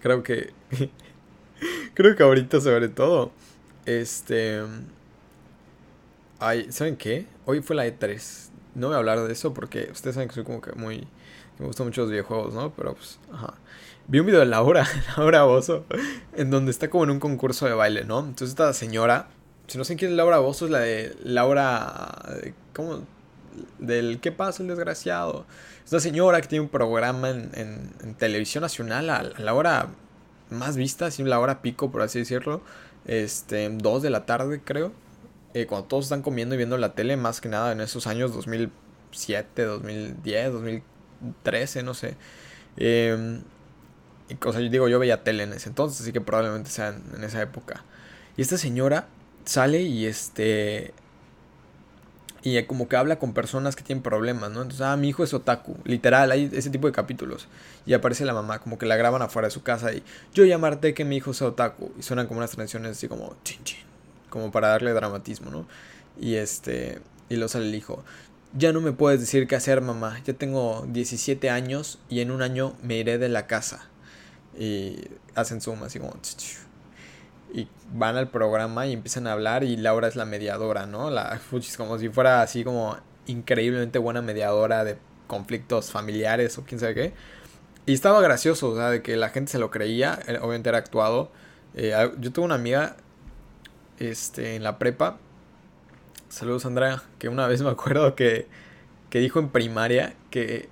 Creo 0.00 0.22
que... 0.22 0.52
creo 1.94 2.14
que 2.14 2.22
ahorita 2.22 2.60
sobre 2.60 2.88
todo. 2.88 3.32
Este... 3.84 4.62
Ay, 6.38 6.70
¿saben 6.70 6.96
qué? 6.96 7.26
Hoy 7.46 7.62
fue 7.62 7.74
la 7.74 7.86
E3. 7.86 8.50
No 8.76 8.88
voy 8.88 8.94
a 8.94 8.98
hablar 8.98 9.22
de 9.22 9.32
eso 9.32 9.54
porque 9.54 9.88
ustedes 9.90 10.14
saben 10.14 10.28
que 10.28 10.34
soy 10.34 10.44
como 10.44 10.60
que 10.60 10.72
muy... 10.72 11.08
Me 11.58 11.64
gustan 11.64 11.86
mucho 11.86 12.02
los 12.02 12.10
videojuegos, 12.10 12.52
¿no? 12.52 12.74
Pero 12.74 12.94
pues, 12.94 13.18
ajá. 13.32 13.54
Vi 14.06 14.20
un 14.20 14.26
video 14.26 14.40
de 14.40 14.46
Laura, 14.46 14.86
Laura 15.16 15.44
Bozo, 15.44 15.86
en 16.34 16.50
donde 16.50 16.72
está 16.72 16.90
como 16.90 17.04
en 17.04 17.10
un 17.10 17.18
concurso 17.18 17.64
de 17.64 17.72
baile, 17.72 18.04
¿no? 18.04 18.18
Entonces 18.18 18.50
esta 18.50 18.74
señora, 18.74 19.28
si 19.66 19.78
no 19.78 19.84
sé 19.84 19.96
quién 19.96 20.10
es 20.10 20.16
Laura 20.18 20.38
Bozo, 20.40 20.66
es 20.66 20.70
la 20.70 20.80
de 20.80 21.16
Laura... 21.24 22.22
¿Cómo? 22.74 23.04
Del 23.78 24.20
¿Qué 24.20 24.30
pasa 24.30 24.62
el 24.62 24.68
desgraciado? 24.68 25.46
Es 25.86 25.92
una 25.92 26.00
señora 26.00 26.42
que 26.42 26.48
tiene 26.48 26.64
un 26.64 26.68
programa 26.68 27.30
en, 27.30 28.14
televisión 28.18 28.60
nacional 28.60 29.08
a, 29.08 29.22
la 29.22 29.54
hora 29.54 29.88
más 30.50 30.76
vista, 30.76 31.06
así 31.06 31.22
la 31.22 31.40
hora 31.40 31.62
pico, 31.62 31.90
por 31.90 32.02
así 32.02 32.18
decirlo. 32.18 32.60
Este, 33.06 33.70
dos 33.70 34.02
de 34.02 34.10
la 34.10 34.26
tarde, 34.26 34.60
creo. 34.62 34.92
Eh, 35.56 35.66
cuando 35.66 35.88
todos 35.88 36.04
están 36.04 36.20
comiendo 36.20 36.54
y 36.54 36.58
viendo 36.58 36.76
la 36.76 36.92
tele, 36.92 37.16
más 37.16 37.40
que 37.40 37.48
nada 37.48 37.72
en 37.72 37.80
esos 37.80 38.06
años 38.06 38.34
2007, 38.34 39.64
2010, 39.64 40.52
2013, 40.52 41.82
no 41.82 41.94
sé. 41.94 42.14
Eh, 42.76 43.40
y, 44.28 44.34
o 44.34 44.52
yo 44.52 44.68
digo, 44.68 44.86
yo 44.88 44.98
veía 44.98 45.24
tele 45.24 45.44
en 45.44 45.54
ese 45.54 45.70
entonces, 45.70 46.02
así 46.02 46.12
que 46.12 46.20
probablemente 46.20 46.68
sea 46.68 46.88
en, 46.88 47.24
esa 47.24 47.40
época. 47.40 47.84
Y 48.36 48.42
esta 48.42 48.58
señora 48.58 49.08
sale 49.46 49.80
y 49.80 50.04
este 50.04 50.92
y 52.42 52.62
como 52.64 52.86
que 52.86 52.96
habla 52.96 53.18
con 53.18 53.32
personas 53.32 53.76
que 53.76 53.82
tienen 53.82 54.02
problemas, 54.02 54.50
¿no? 54.50 54.60
Entonces, 54.60 54.82
ah, 54.82 54.98
mi 54.98 55.08
hijo 55.08 55.24
es 55.24 55.32
otaku, 55.32 55.78
literal, 55.84 56.32
hay 56.32 56.50
ese 56.52 56.68
tipo 56.68 56.86
de 56.86 56.92
capítulos. 56.92 57.48
Y 57.86 57.94
aparece 57.94 58.26
la 58.26 58.34
mamá, 58.34 58.58
como 58.58 58.76
que 58.76 58.84
la 58.84 58.96
graban 58.96 59.22
afuera 59.22 59.48
de 59.48 59.52
su 59.52 59.62
casa 59.62 59.94
y 59.94 60.02
yo 60.34 60.44
llamarte 60.44 60.92
que 60.92 61.06
mi 61.06 61.16
hijo 61.16 61.32
sea 61.32 61.48
otaku. 61.48 61.92
Y 61.98 62.02
suenan 62.02 62.26
como 62.26 62.40
unas 62.40 62.54
canciones 62.54 62.92
así 62.92 63.08
como 63.08 63.34
chin 63.42 63.64
chin, 63.64 63.85
como 64.36 64.52
para 64.52 64.68
darle 64.68 64.92
dramatismo, 64.92 65.50
¿no? 65.50 65.66
Y 66.20 66.34
este, 66.34 67.00
y 67.28 67.36
lo 67.36 67.48
sale 67.48 67.66
el 67.66 67.74
hijo. 67.74 68.04
Ya 68.56 68.72
no 68.72 68.80
me 68.80 68.92
puedes 68.92 69.20
decir 69.20 69.46
qué 69.46 69.56
hacer, 69.56 69.80
mamá. 69.80 70.20
Ya 70.24 70.34
tengo 70.34 70.86
17 70.88 71.50
años 71.50 71.98
y 72.08 72.20
en 72.20 72.30
un 72.30 72.42
año 72.42 72.74
me 72.82 72.96
iré 72.96 73.18
de 73.18 73.28
la 73.28 73.46
casa 73.46 73.88
y 74.58 74.98
hacen 75.34 75.60
zoom 75.60 75.82
así 75.82 75.98
como... 75.98 76.14
Y 77.52 77.68
van 77.92 78.16
al 78.16 78.28
programa 78.28 78.86
y 78.86 78.92
empiezan 78.92 79.26
a 79.26 79.32
hablar 79.32 79.64
y 79.64 79.76
Laura 79.76 80.08
es 80.08 80.16
la 80.16 80.26
mediadora, 80.26 80.86
¿no? 80.86 81.10
La 81.10 81.40
como 81.76 81.98
si 81.98 82.08
fuera 82.08 82.42
así 82.42 82.64
como 82.64 82.96
increíblemente 83.26 83.98
buena 83.98 84.20
mediadora 84.20 84.84
de 84.84 84.98
conflictos 85.26 85.90
familiares 85.90 86.58
o 86.58 86.64
quién 86.64 86.80
sabe 86.80 86.94
qué. 86.94 87.12
Y 87.86 87.94
estaba 87.94 88.20
gracioso, 88.20 88.70
o 88.70 88.76
sea, 88.76 88.90
de 88.90 89.00
que 89.00 89.16
la 89.16 89.30
gente 89.30 89.52
se 89.52 89.58
lo 89.58 89.70
creía, 89.70 90.18
eh, 90.26 90.38
obviamente 90.38 90.68
era 90.68 90.78
actuado. 90.78 91.30
Eh, 91.74 91.94
yo 92.18 92.32
tuve 92.32 92.44
una 92.44 92.56
amiga 92.56 92.96
este, 93.98 94.56
en 94.56 94.62
la 94.62 94.78
prepa, 94.78 95.18
saludos 96.28 96.66
Andrea, 96.66 97.02
que 97.18 97.28
una 97.28 97.46
vez 97.46 97.62
me 97.62 97.70
acuerdo 97.70 98.14
que, 98.14 98.46
que 99.10 99.20
dijo 99.20 99.38
en 99.38 99.50
primaria 99.50 100.14
que, 100.30 100.68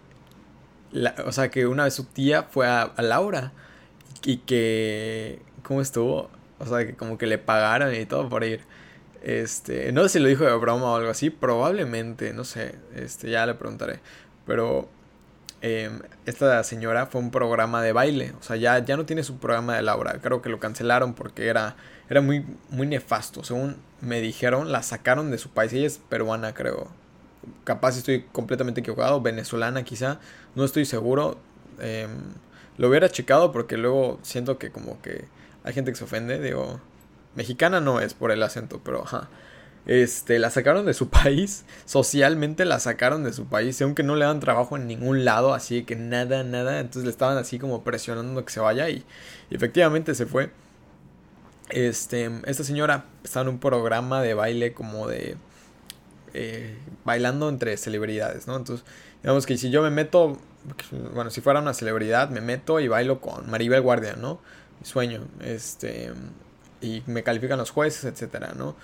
o 1.25 1.33
sea, 1.33 1.51
que 1.51 1.67
una 1.67 1.85
vez 1.85 1.95
su 1.95 2.05
tía 2.05 2.45
fue 2.45 2.67
a 2.67 2.93
Laura 2.99 3.53
y 4.25 4.39
que, 4.39 5.41
¿cómo 5.63 5.81
estuvo? 5.81 6.31
O 6.59 6.67
sea, 6.67 6.87
que 6.87 6.95
como 6.95 7.19
que 7.19 7.27
le 7.27 7.39
pagaron 7.39 7.95
y 7.95 8.07
todo 8.07 8.29
por 8.29 8.45
ir. 8.45 8.63
Este, 9.23 9.93
no 9.93 10.03
sé 10.03 10.11
si 10.11 10.19
lo 10.19 10.29
dijo 10.29 10.45
de 10.45 10.55
broma 10.57 10.93
o 10.93 10.97
algo 10.97 11.11
así, 11.11 11.31
probablemente, 11.31 12.33
no 12.35 12.45
sé, 12.45 12.75
este, 12.95 13.31
ya 13.31 13.47
le 13.47 13.55
preguntaré. 13.55 14.01
Pero 14.47 14.89
em, 15.63 16.01
esta 16.27 16.63
señora 16.65 17.07
fue 17.07 17.21
un 17.21 17.31
programa 17.31 17.83
de 17.83 17.93
baile, 17.93 18.33
o 18.39 18.43
sea, 18.43 18.57
ya, 18.57 18.79
ya 18.85 18.97
no 18.97 19.07
tiene 19.07 19.23
su 19.25 19.39
programa 19.39 19.77
de 19.77 19.83
Laura, 19.83 20.21
creo 20.21 20.43
que 20.43 20.51
lo 20.51 20.61
cancelaron 20.61 21.15
porque 21.15 21.49
era, 21.49 21.77
era 22.09 22.21
muy, 22.21 22.45
muy 22.71 22.87
nefasto, 22.87 23.45
según 23.45 23.77
me 24.01 24.21
dijeron, 24.21 24.73
la 24.73 24.83
sacaron 24.83 25.31
de 25.31 25.39
su 25.39 25.51
país, 25.51 25.73
ella 25.73 25.87
es 25.87 25.99
peruana, 25.99 26.55
creo. 26.55 26.89
Capaz 27.65 27.97
estoy 27.97 28.23
completamente 28.33 28.81
equivocado, 28.81 29.21
venezolana 29.21 29.85
quizá, 29.85 30.19
no 30.55 30.65
estoy 30.65 30.85
seguro. 30.85 31.39
Eh, 31.81 32.09
lo 32.77 32.89
hubiera 32.89 33.09
checado 33.09 33.53
porque 33.53 33.77
luego 33.77 34.19
siento 34.23 34.59
que 34.59 34.71
como 34.71 35.01
que 35.01 35.25
hay 35.63 35.73
gente 35.73 35.91
que 35.93 35.97
se 35.97 36.05
ofende, 36.05 36.41
digo, 36.41 36.81
mexicana 37.35 37.81
no 37.81 38.01
es 38.01 38.15
por 38.15 38.31
el 38.31 38.43
acento, 38.43 38.81
pero 38.85 39.03
ajá. 39.03 39.29
Este, 39.87 40.39
la 40.39 40.51
sacaron 40.51 40.87
de 40.87 40.95
su 40.95 41.09
país, 41.11 41.65
socialmente 41.85 42.65
la 42.65 42.81
sacaron 42.81 43.23
de 43.25 43.33
su 43.33 43.47
país, 43.47 43.81
aunque 43.83 44.03
no 44.03 44.17
le 44.17 44.25
dan 44.25 44.41
trabajo 44.41 44.77
en 44.77 44.87
ningún 44.87 45.25
lado, 45.25 45.55
así 45.55 45.85
que 45.85 45.97
nada, 45.97 46.43
nada, 46.43 46.81
entonces 46.81 47.05
le 47.05 47.11
estaban 47.11 47.37
así 47.37 47.59
como 47.59 47.85
presionando 47.85 48.45
que 48.45 48.53
se 48.53 48.61
vaya 48.61 48.89
y, 48.89 49.05
efectivamente 49.51 50.15
se 50.15 50.27
fue. 50.27 50.51
Este, 51.75 52.31
esta 52.47 52.65
señora 52.65 53.07
estaba 53.25 53.43
en 53.43 53.49
un 53.49 53.59
programa 53.59 54.23
de 54.23 54.35
baile 54.35 54.73
como 54.75 55.09
de 55.09 55.37
eh, 56.33 56.77
bailando 57.05 57.49
entre 57.49 57.77
celebridades, 57.77 58.47
¿no? 58.47 58.57
Entonces, 58.57 58.87
digamos 59.23 59.45
que 59.45 59.57
si 59.59 59.71
yo 59.71 59.83
me 59.83 59.91
meto 59.91 60.39
bueno, 61.13 61.31
si 61.31 61.41
fuera 61.41 61.61
una 61.61 61.75
celebridad, 61.75 62.31
me 62.31 62.41
meto 62.41 62.81
y 62.81 62.89
bailo 62.89 63.21
con 63.21 63.51
Maribel 63.51 63.83
Guardia, 63.83 64.15
¿no? 64.15 64.41
Mi 64.81 64.87
sueño, 64.87 65.27
este, 65.41 66.13
y 66.81 67.03
me 67.07 67.23
califican 67.23 67.59
los 67.59 67.71
jueces, 67.71 68.05
etcétera, 68.05 68.55
¿no? 68.57 68.75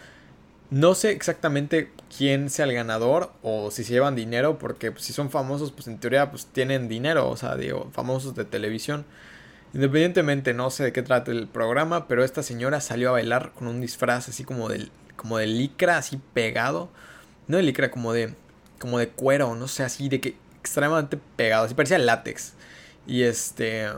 No 0.70 0.94
sé 0.94 1.10
exactamente 1.10 1.90
quién 2.16 2.48
sea 2.48 2.64
el 2.66 2.72
ganador 2.72 3.32
o 3.42 3.70
si 3.70 3.82
se 3.82 3.92
llevan 3.92 4.14
dinero, 4.14 4.58
porque 4.58 4.92
pues, 4.92 5.04
si 5.04 5.12
son 5.12 5.30
famosos, 5.30 5.72
pues 5.72 5.88
en 5.88 5.98
teoría 5.98 6.30
pues 6.30 6.46
tienen 6.46 6.88
dinero, 6.88 7.28
o 7.28 7.36
sea, 7.36 7.56
digo, 7.56 7.90
famosos 7.92 8.34
de 8.34 8.44
televisión. 8.44 9.04
Independientemente, 9.72 10.52
no 10.52 10.70
sé 10.70 10.84
de 10.84 10.92
qué 10.92 11.02
trata 11.02 11.30
el 11.30 11.46
programa, 11.46 12.08
pero 12.08 12.24
esta 12.24 12.42
señora 12.42 12.80
salió 12.80 13.10
a 13.10 13.12
bailar 13.12 13.52
con 13.52 13.68
un 13.68 13.80
disfraz 13.80 14.28
así 14.28 14.42
como 14.42 14.68
de, 14.68 14.88
como 15.16 15.38
licra, 15.38 15.98
así 15.98 16.20
pegado. 16.34 16.90
No 17.46 17.56
de 17.56 17.62
licra, 17.62 17.90
como 17.90 18.12
de, 18.12 18.34
como 18.78 18.98
de 18.98 19.08
cuero, 19.08 19.54
no 19.54 19.68
sé, 19.68 19.84
así 19.84 20.08
de 20.08 20.20
que 20.20 20.36
extremadamente 20.58 21.18
pegado, 21.36 21.64
así 21.64 21.74
parecía 21.74 21.98
látex. 21.98 22.54
Y 23.06 23.22
este. 23.22 23.88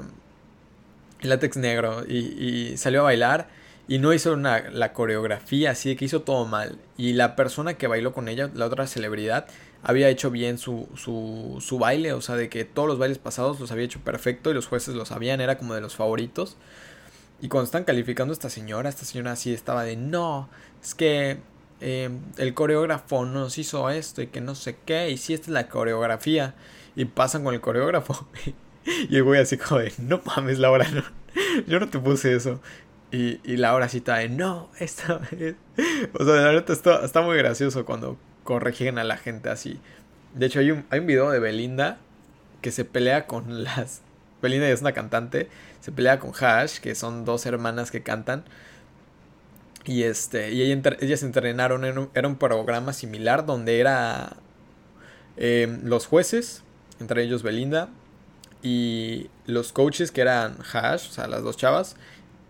Látex 1.23 1.57
negro. 1.57 2.05
Y, 2.07 2.77
salió 2.77 3.01
a 3.01 3.05
bailar. 3.05 3.49
Y 3.89 3.99
no 3.99 4.13
hizo 4.13 4.37
la 4.37 4.93
coreografía, 4.93 5.73
así 5.73 5.91
de 5.91 5.97
que 5.97 6.05
hizo 6.05 6.23
todo 6.23 6.47
mal. 6.47 6.79
Y 6.97 7.15
la 7.15 7.37
persona 7.37 7.75
que 7.75 7.87
bailó 7.89 8.13
con 8.13 8.29
ella, 8.29 8.51
la 8.55 8.67
otra 8.67 8.87
celebridad, 8.87 9.47
había 9.83 10.09
hecho 10.09 10.31
bien 10.31 10.59
su, 10.59 10.89
su, 10.97 11.59
su 11.61 11.79
baile. 11.79 12.13
O 12.13 12.21
sea, 12.21 12.37
de 12.37 12.49
que 12.49 12.65
todos 12.65 12.89
los 12.89 12.99
bailes 12.99 13.19
pasados 13.19 13.61
los 13.61 13.73
había 13.73 13.85
hecho 13.85 14.01
perfecto 14.01 14.51
y 14.51 14.55
los 14.55 14.67
jueces 14.67 14.95
lo 14.95 15.05
sabían, 15.05 15.41
era 15.41 15.59
como 15.59 15.75
de 15.75 15.81
los 15.81 15.97
favoritos. 15.97 16.57
Y 17.41 17.49
cuando 17.49 17.65
están 17.65 17.85
calificando 17.85 18.33
a 18.33 18.35
esta 18.35 18.51
señora, 18.51 18.89
esta 18.89 19.05
señora 19.05 19.33
así 19.33 19.53
estaba 19.53 19.83
de 19.85 19.97
no, 19.97 20.49
es 20.83 20.95
que 20.95 21.41
Em, 21.85 22.21
el 22.37 22.55
coreógrafo 22.55 23.25
nos 23.25 23.59
hizo 23.59 23.91
esto 23.91 24.23
y 24.23 24.29
que 24.29 24.41
no 24.41 24.55
sé 24.55 24.77
qué, 24.87 25.11
y 25.11 25.17
si 25.17 25.35
esta 25.35 25.47
es 25.47 25.53
la 25.53 25.69
coreografía, 25.69 26.55
y 26.95 27.07
pasan 27.07 27.43
con 27.43 27.55
el 27.55 27.61
coreógrafo, 27.61 28.29
y 28.87 29.17
el 29.17 29.25
güey 29.25 29.41
así 29.41 29.57
como 29.57 29.81
de, 29.81 29.93
no 29.99 30.23
mames, 30.25 30.61
Laura, 30.61 30.87
no, 30.89 31.03
yo 31.67 31.81
no 31.81 31.89
te 31.89 31.99
puse 31.99 32.37
eso. 32.37 32.61
Y, 33.11 33.41
y 33.43 33.57
Laura 33.57 33.87
así 33.87 33.97
está 33.97 34.19
de, 34.19 34.29
no, 34.29 34.71
esta 34.79 35.19
vez. 35.19 35.57
O 36.15 36.25
sea, 36.25 36.35
la 36.35 36.53
neta 36.53 36.73
está, 36.73 37.05
está 37.05 37.21
muy 37.21 37.37
gracioso 37.37 37.85
cuando 37.85 38.17
corrigen 38.45 38.99
a 38.99 39.05
la 39.05 39.17
gente 39.17 39.49
así. 39.49 39.81
De 40.35 40.47
hecho, 40.47 40.61
hay 40.61 40.71
un, 40.71 40.85
hay 40.91 41.01
un 41.01 41.07
video 41.07 41.31
de 41.31 41.39
Belinda 41.39 41.99
que 42.61 42.71
se 42.71 42.85
pelea 42.85 43.27
con 43.27 43.65
las... 43.65 44.03
Belinda 44.41 44.69
es 44.69 44.81
una 44.81 44.93
cantante, 44.93 45.49
se 45.81 45.93
pelea 45.93 46.19
con 46.19 46.33
Hash, 46.39 46.81
que 46.81 46.95
son 46.95 47.25
dos 47.25 47.47
hermanas 47.47 47.91
que 47.91 48.03
cantan. 48.03 48.45
Y 49.85 50.05
este, 50.05 50.53
y 50.53 50.63
ellas 50.63 51.23
entrenaron 51.23 51.85
en 51.85 51.99
un, 51.99 52.11
era 52.15 52.29
un 52.29 52.37
programa 52.37 52.93
similar 52.93 53.47
donde 53.47 53.81
era 53.81 54.37
em, 55.37 55.81
los 55.85 56.07
jueces, 56.07 56.63
entre 57.01 57.23
ellos 57.23 57.43
Belinda, 57.43 57.89
y 58.63 59.29
los 59.47 59.73
coaches 59.73 60.13
que 60.13 60.21
eran 60.21 60.57
Hash, 60.73 61.09
o 61.09 61.13
sea, 61.13 61.27
las 61.27 61.43
dos 61.43 61.57
chavas, 61.57 61.97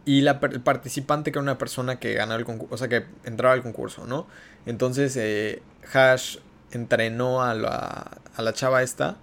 y 0.04 0.22
la, 0.22 0.40
el 0.42 0.60
participante 0.60 1.30
que 1.32 1.38
era 1.38 1.42
una 1.42 1.58
persona 1.58 1.98
que 1.98 2.14
ganó 2.14 2.34
el 2.34 2.44
concurso, 2.44 2.74
o 2.74 2.78
sea, 2.78 2.88
que 2.88 3.06
entraba 3.24 3.54
al 3.54 3.62
concurso, 3.62 4.06
¿no? 4.06 4.26
Entonces, 4.66 5.16
eh, 5.16 5.62
Hash 5.92 6.38
entrenó 6.72 7.42
a 7.42 7.54
la, 7.54 8.18
a 8.36 8.42
la 8.42 8.52
chava 8.52 8.82
esta, 8.82 9.16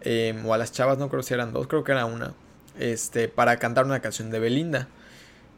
em, 0.00 0.44
o 0.46 0.54
a 0.54 0.58
las 0.58 0.72
chavas, 0.72 0.98
no 0.98 1.08
creo 1.08 1.22
si 1.22 1.34
eran 1.34 1.52
dos, 1.52 1.66
creo 1.66 1.84
que 1.84 1.92
era 1.92 2.06
una, 2.06 2.34
este, 2.78 3.28
para 3.28 3.58
cantar 3.58 3.84
una 3.84 4.00
canción 4.00 4.30
de 4.30 4.38
Belinda. 4.38 4.88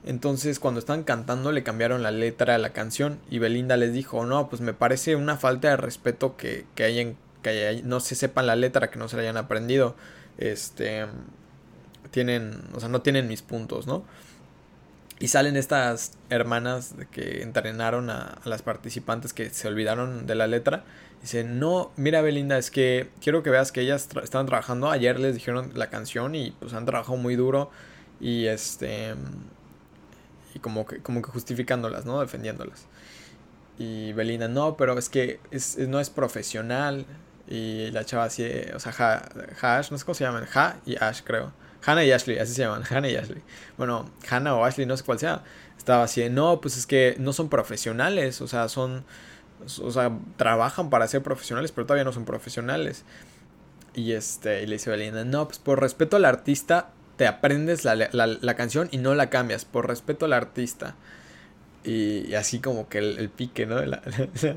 Entonces 0.04 0.60
cuando 0.60 0.80
estaban 0.80 1.02
cantando 1.02 1.52
le 1.52 1.62
cambiaron 1.62 2.02
la 2.02 2.10
letra 2.12 2.54
a 2.54 2.58
la 2.58 2.70
canción 2.70 3.18
y 3.30 3.40
Belinda 3.40 3.76
les 3.76 3.92
dijo, 3.92 4.24
no, 4.26 4.48
pues 4.48 4.62
me 4.62 4.72
parece 4.72 5.16
una 5.16 5.36
falta 5.36 5.68
de 5.68 5.76
respeto 5.76 6.36
que, 6.36 6.66
que, 6.76 6.84
hayan, 6.84 7.16
que 7.42 7.82
no 7.84 8.00
se 8.00 8.14
sepan 8.14 8.46
la 8.46 8.56
letra, 8.56 8.90
que 8.90 8.98
no 8.98 9.08
se 9.08 9.16
la 9.16 9.22
hayan 9.22 9.36
aprendido. 9.36 9.96
Este, 10.38 11.06
tienen, 12.10 12.62
o 12.74 12.80
sea, 12.80 12.88
no 12.88 13.02
tienen 13.02 13.28
mis 13.28 13.42
puntos, 13.42 13.86
¿no? 13.86 14.04
Y 15.20 15.28
salen 15.28 15.56
estas 15.56 16.12
hermanas 16.30 16.94
que 17.10 17.42
entrenaron 17.42 18.08
a, 18.08 18.38
las 18.44 18.62
participantes 18.62 19.32
que 19.32 19.50
se 19.50 19.66
olvidaron 19.66 20.26
de 20.26 20.34
la 20.36 20.46
letra. 20.46 20.84
Dicen, 21.20 21.58
no, 21.58 21.90
mira 21.96 22.22
Belinda, 22.22 22.56
es 22.56 22.70
que 22.70 23.10
quiero 23.20 23.42
que 23.42 23.50
veas 23.50 23.72
que 23.72 23.80
ellas 23.80 24.08
estaban 24.22 24.46
trabajando. 24.46 24.90
Ayer 24.90 25.18
les 25.18 25.34
dijeron 25.34 25.72
la 25.74 25.90
canción 25.90 26.36
y 26.36 26.52
pues 26.52 26.72
han 26.72 26.86
trabajado 26.86 27.16
muy 27.16 27.34
duro. 27.34 27.70
Y 28.20 28.46
este... 28.46 29.14
Y 30.54 30.60
como 30.60 30.86
que, 30.86 31.00
como 31.02 31.20
que 31.20 31.30
justificándolas, 31.30 32.06
¿no? 32.06 32.20
Defendiéndolas. 32.20 32.86
Y 33.78 34.12
Belinda, 34.12 34.48
no, 34.48 34.76
pero 34.76 34.98
es 34.98 35.08
que 35.08 35.40
es, 35.50 35.78
no 35.78 35.98
es 35.98 36.10
profesional. 36.10 37.06
Y 37.48 37.90
la 37.90 38.04
chava 38.04 38.24
así, 38.24 38.46
o 38.74 38.78
sea, 38.78 38.92
ha, 38.98 39.78
Hash, 39.78 39.90
no 39.90 39.98
sé 39.98 40.04
cómo 40.04 40.14
se 40.14 40.24
llaman, 40.24 40.46
Ha 40.54 40.76
y 40.86 40.96
Ash 40.96 41.22
creo. 41.24 41.52
Hannah 41.84 42.04
y 42.04 42.12
Ashley, 42.12 42.38
así 42.38 42.54
se 42.54 42.62
llaman, 42.62 42.82
Hannah 42.88 43.08
y 43.08 43.16
Ashley. 43.16 43.42
Bueno, 43.76 44.10
Hannah 44.28 44.54
o 44.54 44.64
Ashley, 44.64 44.86
no 44.86 44.96
sé 44.96 45.04
cuál 45.04 45.18
sea. 45.18 45.42
Estaba 45.76 46.04
así, 46.04 46.28
no, 46.28 46.60
pues 46.60 46.76
es 46.76 46.86
que 46.86 47.16
no 47.18 47.32
son 47.32 47.48
profesionales, 47.48 48.40
o 48.40 48.48
sea, 48.48 48.68
son, 48.68 49.04
o 49.82 49.90
sea, 49.90 50.12
trabajan 50.36 50.90
para 50.90 51.06
ser 51.06 51.22
profesionales, 51.22 51.72
pero 51.72 51.86
todavía 51.86 52.04
no 52.04 52.12
son 52.12 52.24
profesionales. 52.24 53.04
Y 53.94 54.12
este, 54.12 54.62
y 54.62 54.66
le 54.66 54.74
dice 54.74 54.90
Belinda, 54.90 55.24
no, 55.24 55.46
pues 55.46 55.58
por 55.58 55.80
respeto 55.80 56.16
al 56.16 56.24
artista, 56.24 56.90
te 57.16 57.26
aprendes 57.26 57.84
la, 57.84 57.96
la, 57.96 58.54
canción 58.54 58.88
y 58.92 58.98
no 58.98 59.14
la 59.14 59.28
cambias, 59.28 59.64
por 59.64 59.88
respeto 59.88 60.26
al 60.26 60.32
artista. 60.32 60.94
Y, 61.84 62.34
así 62.34 62.60
como 62.60 62.88
que 62.88 62.98
el, 62.98 63.28
pique, 63.28 63.66
¿no? 63.66 63.76
De 63.80 63.86
la, 63.86 64.02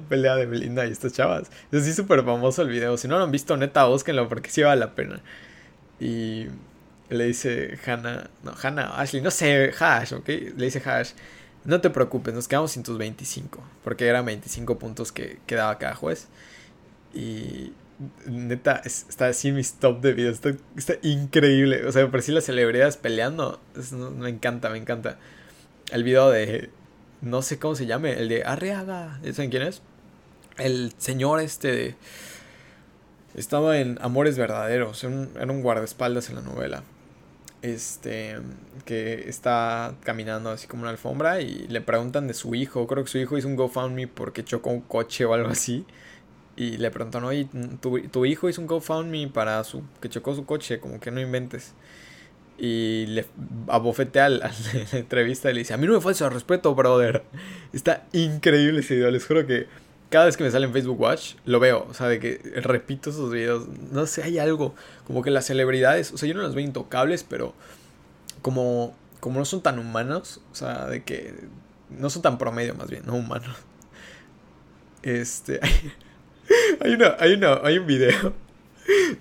pelea 0.10 0.36
de 0.36 0.46
Belinda 0.46 0.86
y 0.86 0.92
estas 0.92 1.14
chavas. 1.14 1.50
Es 1.72 1.82
así 1.82 1.94
súper 1.94 2.24
famoso 2.24 2.62
el 2.62 2.68
video. 2.68 2.98
Si 2.98 3.08
no 3.08 3.18
lo 3.18 3.24
han 3.24 3.32
visto, 3.32 3.58
neta, 3.58 3.86
búsquenlo 3.86 4.30
porque 4.30 4.50
sí 4.50 4.62
vale 4.62 4.80
la 4.80 4.94
pena. 4.94 5.22
Y, 6.00 6.48
le 7.12 7.26
dice 7.26 7.78
Hannah, 7.86 8.30
no, 8.44 8.54
Hannah, 8.62 9.00
Ashley, 9.00 9.22
no 9.22 9.32
sé, 9.32 9.74
Hash, 9.78 10.14
¿ok? 10.14 10.28
Le 10.28 10.66
dice 10.66 10.82
Hash, 10.84 11.12
no 11.66 11.82
te 11.82 11.90
preocupes, 11.90 12.34
nos 12.34 12.48
quedamos 12.48 12.72
sin 12.72 12.84
tus 12.84 12.98
25, 12.98 13.62
porque 13.84 14.08
eran 14.08 14.26
25 14.26 14.80
puntos 14.80 15.12
que, 15.12 15.40
quedaba 15.46 15.78
cada 15.78 15.94
juez. 15.94 16.28
Y 17.14 17.74
neta, 18.26 18.82
está 18.86 19.28
así 19.28 19.50
en 19.50 19.56
mis 19.56 19.74
top 19.74 20.00
de 20.02 20.14
videos, 20.14 20.40
está, 20.78 20.94
increíble. 21.02 21.86
O 21.86 21.92
sea, 21.92 22.10
por 22.10 22.22
si 22.22 22.32
las 22.32 22.46
celebridades 22.46 22.96
peleando, 22.96 23.60
me 24.18 24.30
encanta, 24.30 24.70
me 24.70 24.78
encanta. 24.78 25.20
El 25.92 26.06
video 26.06 26.30
de, 26.30 26.70
no 27.22 27.42
sé 27.42 27.60
cómo 27.60 27.76
se 27.76 27.88
llame, 27.88 28.14
el 28.14 28.30
de 28.30 28.46
Arriaga, 28.46 29.20
¿saben 29.34 29.52
quién 29.52 29.64
es? 29.64 29.82
El 30.58 30.94
señor 30.98 31.42
este 31.42 31.72
de... 31.72 31.96
Estaba 33.36 33.80
en 33.80 33.98
Amores 34.02 34.38
Verdaderos, 34.38 35.04
era 35.04 35.52
un 35.52 35.62
guardaespaldas 35.62 36.30
en 36.30 36.36
la 36.36 36.42
novela 36.42 36.84
este, 37.62 38.38
que 38.86 39.30
está 39.30 39.96
caminando 40.04 40.50
así 40.50 40.68
como 40.68 40.84
una 40.84 40.92
alfombra 40.92 41.42
y 41.42 41.68
le 41.68 41.82
preguntan 41.82 42.28
de 42.28 42.34
su 42.34 42.56
hijo. 42.56 42.88
Creo 42.88 43.04
que 43.04 43.10
su 43.10 43.18
hijo 43.18 43.38
hizo 43.38 43.48
un 43.48 43.56
GoFundMe 43.56 44.08
porque 44.08 44.44
chocó 44.44 44.72
un 44.72 44.82
coche 44.82 45.26
o 45.26 45.34
algo 45.34 45.50
así. 45.50 45.86
Y 46.56 46.78
le 46.78 46.92
preguntan, 46.92 47.24
oye, 47.24 47.48
tu, 47.80 48.00
tu 48.10 48.26
hijo 48.26 48.50
hizo 48.50 48.62
un 48.62 48.68
GoFundMe 48.68 49.28
para 49.30 49.64
su, 49.64 49.84
que 50.02 50.10
chocó 50.10 50.36
su 50.36 50.46
coche, 50.46 50.80
como 50.80 51.00
que 51.00 51.12
no 51.12 51.22
inventes. 51.22 51.74
Y 52.58 53.06
le 53.08 53.26
abofetea 53.68 54.26
a 54.26 54.30
la 54.30 54.52
entrevista 54.94 55.50
y 55.50 55.54
le 55.54 55.60
dice, 55.60 55.74
a 55.74 55.78
mí 55.78 55.88
no 55.88 55.94
me 55.94 56.02
falta 56.02 56.30
respeto, 56.30 56.76
brother. 56.76 57.24
Está 57.74 58.06
increíble 58.12 58.82
ese 58.82 58.96
video, 58.96 59.12
les 59.12 59.26
juro 59.26 59.48
que 59.48 59.68
cada 60.12 60.26
vez 60.26 60.36
que 60.36 60.44
me 60.44 60.52
sale 60.52 60.66
en 60.66 60.74
Facebook 60.74 61.00
Watch, 61.00 61.36
lo 61.46 61.62
veo. 61.62 61.88
O 61.90 61.94
sea, 61.94 62.10
de 62.10 62.20
que 62.20 62.38
repito 62.58 63.10
esos 63.10 63.32
videos. 63.32 63.68
No 63.92 64.06
sé, 64.06 64.24
hay 64.24 64.40
algo. 64.40 64.76
Como 65.08 65.24
que 65.24 65.32
las 65.32 65.46
celebridades, 65.46 66.12
o 66.12 66.18
sea, 66.18 66.28
yo 66.28 66.36
no 66.36 66.42
las 66.42 66.54
veo 66.54 66.66
intocables, 66.66 67.24
pero 67.24 67.56
como, 68.42 68.94
como 69.22 69.40
no 69.40 69.46
son 69.46 69.62
tan 69.62 69.80
humanos, 69.80 70.42
o 70.52 70.56
sea, 70.56 70.86
de 70.88 71.04
que 71.04 71.34
no 71.90 72.10
son 72.10 72.22
tan 72.22 72.38
promedio 72.38 72.76
más 72.76 72.90
bien, 72.90 73.04
no 73.06 73.16
humanos. 73.16 73.56
Este, 75.02 75.62
hay, 76.82 76.94
una, 76.94 77.16
hay, 77.18 77.34
una, 77.34 77.62
hay 77.64 77.78
un 77.78 77.88
video 77.88 78.34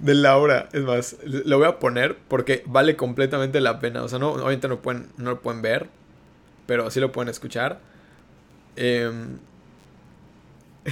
de 0.00 0.14
Laura, 0.14 0.68
es 0.72 0.82
más, 0.82 1.18
lo 1.24 1.56
voy 1.56 1.68
a 1.68 1.78
poner 1.78 2.18
porque 2.26 2.64
vale 2.66 2.96
completamente 2.96 3.60
la 3.60 3.78
pena. 3.78 4.02
O 4.02 4.08
sea, 4.08 4.18
no, 4.18 4.32
obviamente 4.32 4.66
no, 4.66 4.82
pueden, 4.82 5.06
no 5.18 5.30
lo 5.30 5.40
pueden 5.40 5.62
ver, 5.62 5.86
pero 6.66 6.90
sí 6.90 6.98
lo 6.98 7.12
pueden 7.12 7.28
escuchar. 7.28 7.78
Eh, 8.74 9.12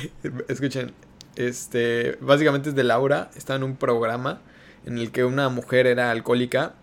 Escuchen, 0.49 0.95
este, 1.37 2.19
básicamente 2.21 2.71
es 2.71 2.75
de 2.75 2.85
Laura, 2.85 3.31
está 3.37 3.55
en 3.55 3.63
un 3.63 3.77
programa 3.77 4.41
en 4.85 4.99
el 4.99 5.13
que 5.13 5.25
una 5.25 5.49
mujer 5.49 5.87
era 5.87 6.11
alcohólica 6.11 6.75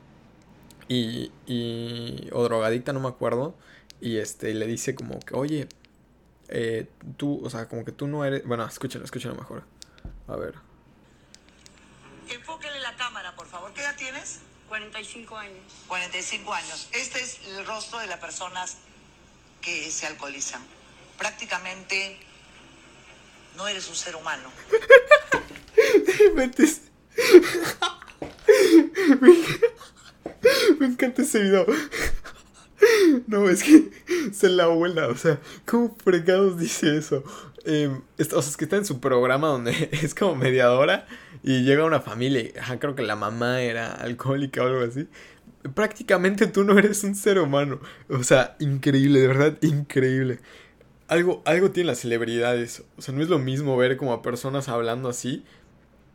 y, 0.88 1.32
y 1.46 2.30
o 2.32 2.44
drogadicta, 2.44 2.94
no 2.94 3.00
me 3.00 3.10
acuerdo, 3.10 3.56
y 4.02 4.18
este, 4.18 4.54
le 4.54 4.68
dice 4.68 4.96
como 4.96 5.20
que, 5.20 5.36
oye, 5.36 5.68
eh, 6.48 6.88
tú, 7.18 7.42
o 7.44 7.50
sea, 7.50 7.68
como 7.68 7.84
que 7.84 7.92
tú 7.92 8.08
no 8.08 8.24
eres, 8.24 8.46
bueno, 8.46 8.66
escúchenlo, 8.66 9.06
escúchenlo 9.06 9.36
mejor, 9.36 9.64
a 10.28 10.36
ver. 10.36 10.56
Enfóquenle 12.30 12.80
la 12.80 12.96
cámara, 12.96 13.36
por 13.36 13.48
favor. 13.48 13.74
¿Qué 13.74 13.82
edad 13.82 13.96
tienes? 13.98 14.40
45 14.68 15.38
años. 15.38 15.74
45 15.88 16.54
años. 16.54 16.90
Este 16.92 17.20
es 17.20 17.40
el 17.48 17.66
rostro 17.66 18.00
de 18.00 18.08
las 18.08 18.20
personas 18.20 18.78
que 19.62 19.90
se 19.92 20.08
alcoholizan. 20.08 20.62
Prácticamente 21.18 22.20
no 23.56 23.68
eres 23.68 23.90
un 23.90 23.96
ser 23.96 24.16
humano. 24.16 24.50
Me 30.80 30.86
encanta 30.86 31.22
ese 31.22 31.40
video. 31.40 31.66
No, 33.28 33.50
es 33.50 33.64
que 33.64 33.90
se 34.32 34.50
la 34.50 34.66
abuela, 34.66 35.08
o 35.08 35.16
sea, 35.16 35.40
¿cómo 35.66 35.96
fregados 36.04 36.60
dice 36.60 36.98
eso? 36.98 37.24
Eh, 37.64 37.90
o 38.20 38.24
sea, 38.24 38.40
es 38.40 38.58
que 38.58 38.66
está 38.66 38.78
en 38.78 38.86
su 38.86 39.00
programa 39.00 39.48
donde 39.48 39.72
es 39.92 40.14
como 40.14 40.36
mediadora 40.36 41.08
y 41.42 41.64
llega 41.64 41.86
una 41.86 42.02
familia, 42.02 42.42
y, 42.42 42.54
creo 42.80 42.96
que 42.96 43.02
la 43.02 43.16
mamá 43.16 43.62
era 43.62 43.94
alcohólica 43.94 44.64
o 44.64 44.68
algo 44.68 44.82
así. 44.82 45.08
Prácticamente 45.74 46.48
tú 46.48 46.64
no 46.64 46.78
eres 46.78 47.04
un 47.04 47.16
ser 47.16 47.40
humano. 47.40 47.80
O 48.10 48.24
sea, 48.24 48.56
increíble, 48.60 49.20
de 49.20 49.28
verdad, 49.28 49.58
increíble 49.62 50.40
algo, 51.08 51.42
algo 51.46 51.72
tienen 51.72 51.88
las 51.88 52.00
celebridades. 52.00 52.84
O 52.98 53.02
sea, 53.02 53.14
no 53.14 53.22
es 53.22 53.30
lo 53.30 53.40
mismo 53.40 53.78
ver 53.78 53.98
como 53.98 54.14
a 54.14 54.22
personas 54.22 54.70
hablando 54.70 55.10
así. 55.10 55.44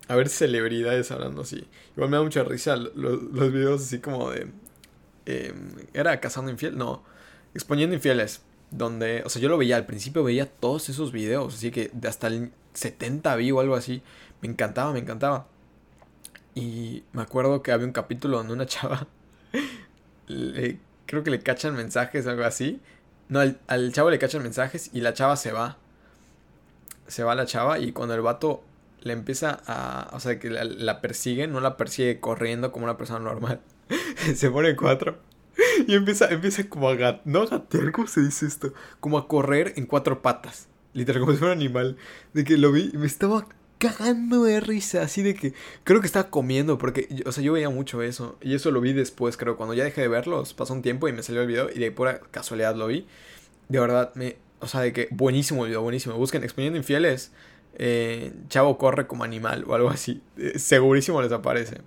A 0.08 0.16
ver 0.16 0.28
celebridades 0.28 1.10
hablando 1.10 1.42
así. 1.42 1.68
Igual 1.94 2.10
me 2.10 2.16
da 2.16 2.22
mucha 2.22 2.42
risa 2.42 2.76
los, 2.76 3.52
videos 3.52 3.82
así 3.82 4.00
como 4.00 4.30
de... 4.30 4.48
Em, 5.26 5.70
¿Era 5.94 6.18
cazando 6.20 6.50
infiel? 6.50 6.76
No. 6.76 7.04
Exponiendo 7.54 7.94
infieles. 7.94 8.42
Donde, 8.70 9.22
o 9.24 9.28
sea, 9.28 9.40
yo 9.40 9.48
lo 9.48 9.58
veía 9.58 9.76
al 9.76 9.86
principio, 9.86 10.24
veía 10.24 10.46
todos 10.46 10.88
esos 10.88 11.12
videos. 11.12 11.54
Así 11.54 11.70
que 11.70 11.90
de 11.92 12.08
hasta 12.08 12.26
el 12.26 12.52
70 12.74 13.36
vi 13.36 13.52
o 13.52 13.60
algo 13.60 13.76
así. 13.76 14.02
Me 14.40 14.48
encantaba, 14.48 14.92
me 14.92 15.00
encantaba. 15.00 15.46
Y 16.54 17.04
me 17.12 17.22
acuerdo 17.22 17.62
que 17.62 17.70
había 17.70 17.86
un 17.86 17.92
capítulo 17.92 18.38
donde 18.38 18.54
una 18.54 18.66
chava... 18.66 19.06
creo 20.26 21.24
que 21.24 21.30
le 21.30 21.40
cachan 21.40 21.76
mensajes 21.76 22.26
o 22.26 22.30
algo 22.30 22.44
así 22.44 22.80
no, 23.30 23.40
al, 23.68 23.92
chavo 23.92 24.10
le 24.10 24.18
cachan 24.18 24.42
mensajes 24.42 24.90
y 24.92 25.00
la 25.00 25.14
chava 25.14 25.36
se 25.36 25.52
va. 25.52 25.78
Se 27.06 27.22
va 27.22 27.34
la 27.34 27.46
chava 27.46 27.78
y 27.78 27.92
cuando 27.92 28.14
el 28.14 28.20
vato 28.20 28.62
le 29.00 29.12
empieza 29.12 29.60
a... 29.66 30.10
O 30.12 30.20
sea, 30.20 30.38
que 30.38 30.50
la, 30.50 31.00
persigue, 31.00 31.46
no 31.46 31.60
la 31.60 31.76
persigue 31.76 32.20
corriendo 32.20 32.72
como 32.72 32.84
una 32.84 32.96
persona 32.96 33.20
normal. 33.20 33.60
se 34.34 34.50
pone 34.50 34.76
cuatro. 34.76 35.18
Y 35.86 35.94
empieza, 35.94 36.28
empieza 36.28 36.68
como 36.68 36.88
a 36.88 36.94
gatear, 36.94 37.22
no 37.24 37.42
a 37.42 37.46
gatear, 37.46 37.92
¿cómo 37.92 38.08
se 38.08 38.20
dice 38.20 38.46
esto? 38.46 38.72
Como 38.98 39.16
a 39.16 39.28
correr 39.28 39.74
en 39.76 39.86
cuatro 39.86 40.22
patas. 40.22 40.68
Literal, 40.92 41.20
como 41.20 41.32
si 41.32 41.38
fuera 41.38 41.54
un 41.54 41.60
animal. 41.60 41.96
De 42.34 42.44
que 42.44 42.56
lo 42.56 42.72
vi 42.72 42.90
y 42.92 42.96
me 42.96 43.06
estaba 43.06 43.46
cagando 43.80 44.44
de 44.44 44.60
risa, 44.60 45.02
así 45.02 45.22
de 45.22 45.34
que 45.34 45.54
creo 45.84 46.00
que 46.00 46.06
estaba 46.06 46.28
comiendo, 46.28 46.76
porque, 46.76 47.08
o 47.24 47.32
sea, 47.32 47.42
yo 47.42 47.54
veía 47.54 47.70
mucho 47.70 48.02
eso, 48.02 48.36
y 48.42 48.54
eso 48.54 48.70
lo 48.70 48.80
vi 48.80 48.92
después, 48.92 49.38
creo, 49.38 49.56
cuando 49.56 49.74
ya 49.74 49.84
dejé 49.84 50.02
de 50.02 50.08
verlos, 50.08 50.52
pasó 50.52 50.74
un 50.74 50.82
tiempo 50.82 51.08
y 51.08 51.12
me 51.12 51.22
salió 51.22 51.40
el 51.40 51.48
video, 51.48 51.70
y 51.74 51.78
de 51.78 51.90
pura 51.90 52.20
casualidad 52.30 52.76
lo 52.76 52.86
vi, 52.86 53.06
de 53.68 53.80
verdad, 53.80 54.12
me, 54.14 54.36
o 54.60 54.68
sea, 54.68 54.82
de 54.82 54.92
que 54.92 55.08
buenísimo 55.10 55.64
el 55.64 55.70
video, 55.70 55.82
buenísimo, 55.82 56.14
busquen 56.16 56.44
Exponiendo 56.44 56.76
Infieles, 56.76 57.32
eh, 57.78 58.34
Chavo 58.48 58.76
corre 58.76 59.06
como 59.06 59.24
animal 59.24 59.64
o 59.66 59.74
algo 59.74 59.88
así, 59.88 60.22
eh, 60.36 60.58
segurísimo 60.58 61.22
les 61.22 61.32
aparece. 61.32 61.78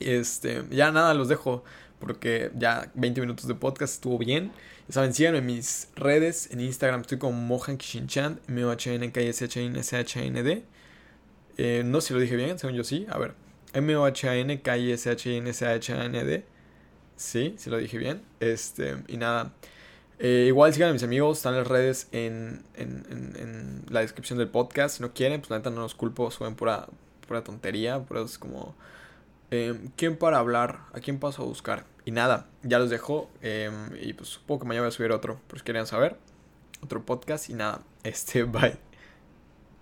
Este, 0.00 0.64
ya 0.70 0.90
nada, 0.90 1.14
los 1.14 1.28
dejo, 1.28 1.64
porque 2.04 2.50
ya 2.54 2.90
20 2.94 3.22
minutos 3.22 3.48
de 3.48 3.54
podcast 3.54 3.94
estuvo 3.94 4.18
bien. 4.18 4.52
Ya 4.88 4.92
saben, 4.92 5.14
síganme 5.14 5.38
en 5.38 5.46
mis 5.46 5.88
redes. 5.96 6.50
En 6.50 6.60
Instagram 6.60 7.00
estoy 7.00 7.16
como 7.16 7.40
Mohan 7.40 7.78
Kishinchan, 7.78 8.40
M-O-H-N-K-S-H-I-N-S-H-I-N-D. 8.46 10.64
Eh, 11.56 11.82
no 11.82 12.02
sé 12.02 12.08
si 12.08 12.14
lo 12.14 12.20
dije 12.20 12.36
bien, 12.36 12.58
según 12.58 12.76
yo 12.76 12.84
sí. 12.84 13.06
A 13.08 13.16
ver, 13.16 13.32
M-O-H-N-K-I-S-H-I-N-S-H-I-N-D. 13.72 16.44
Sí, 17.16 17.54
sí 17.56 17.70
lo 17.70 17.78
dije 17.78 17.96
bien. 17.96 18.20
Este, 18.40 19.02
y 19.08 19.16
nada. 19.16 19.54
Eh, 20.18 20.44
igual 20.48 20.74
sigan 20.74 20.90
a 20.90 20.92
mis 20.92 21.02
amigos, 21.02 21.38
están 21.38 21.56
las 21.56 21.66
redes 21.66 22.08
en, 22.12 22.64
en, 22.74 23.06
en, 23.08 23.86
la 23.88 24.00
descripción 24.00 24.38
del 24.38 24.48
podcast. 24.48 24.98
Si 24.98 25.02
no 25.02 25.14
quieren, 25.14 25.40
pues 25.40 25.48
la 25.48 25.56
neta 25.56 25.70
no 25.70 25.80
los 25.80 25.94
culpo, 25.94 26.30
suben 26.30 26.54
pura, 26.54 26.86
pura 27.26 27.42
tontería, 27.42 28.04
es 28.24 28.38
como 28.38 28.74
Em, 29.50 29.90
¿Quién 29.96 30.16
para 30.16 30.38
hablar? 30.38 30.80
¿A 30.92 31.00
quién 31.00 31.18
paso 31.18 31.42
a 31.42 31.46
buscar? 31.46 31.86
Y 32.04 32.10
nada, 32.10 32.46
ya 32.62 32.78
los 32.78 32.90
dejo. 32.90 33.30
Em, 33.42 33.90
y 34.00 34.12
pues 34.12 34.28
supongo 34.30 34.60
que 34.60 34.66
mañana 34.66 34.82
voy 34.82 34.88
a 34.88 34.92
subir 34.92 35.12
otro, 35.12 35.40
por 35.46 35.58
si 35.58 35.64
querían 35.64 35.86
saber. 35.86 36.16
Otro 36.82 37.04
podcast 37.04 37.48
y 37.50 37.54
nada. 37.54 37.82
Este, 38.04 38.44
bye. 38.44 38.83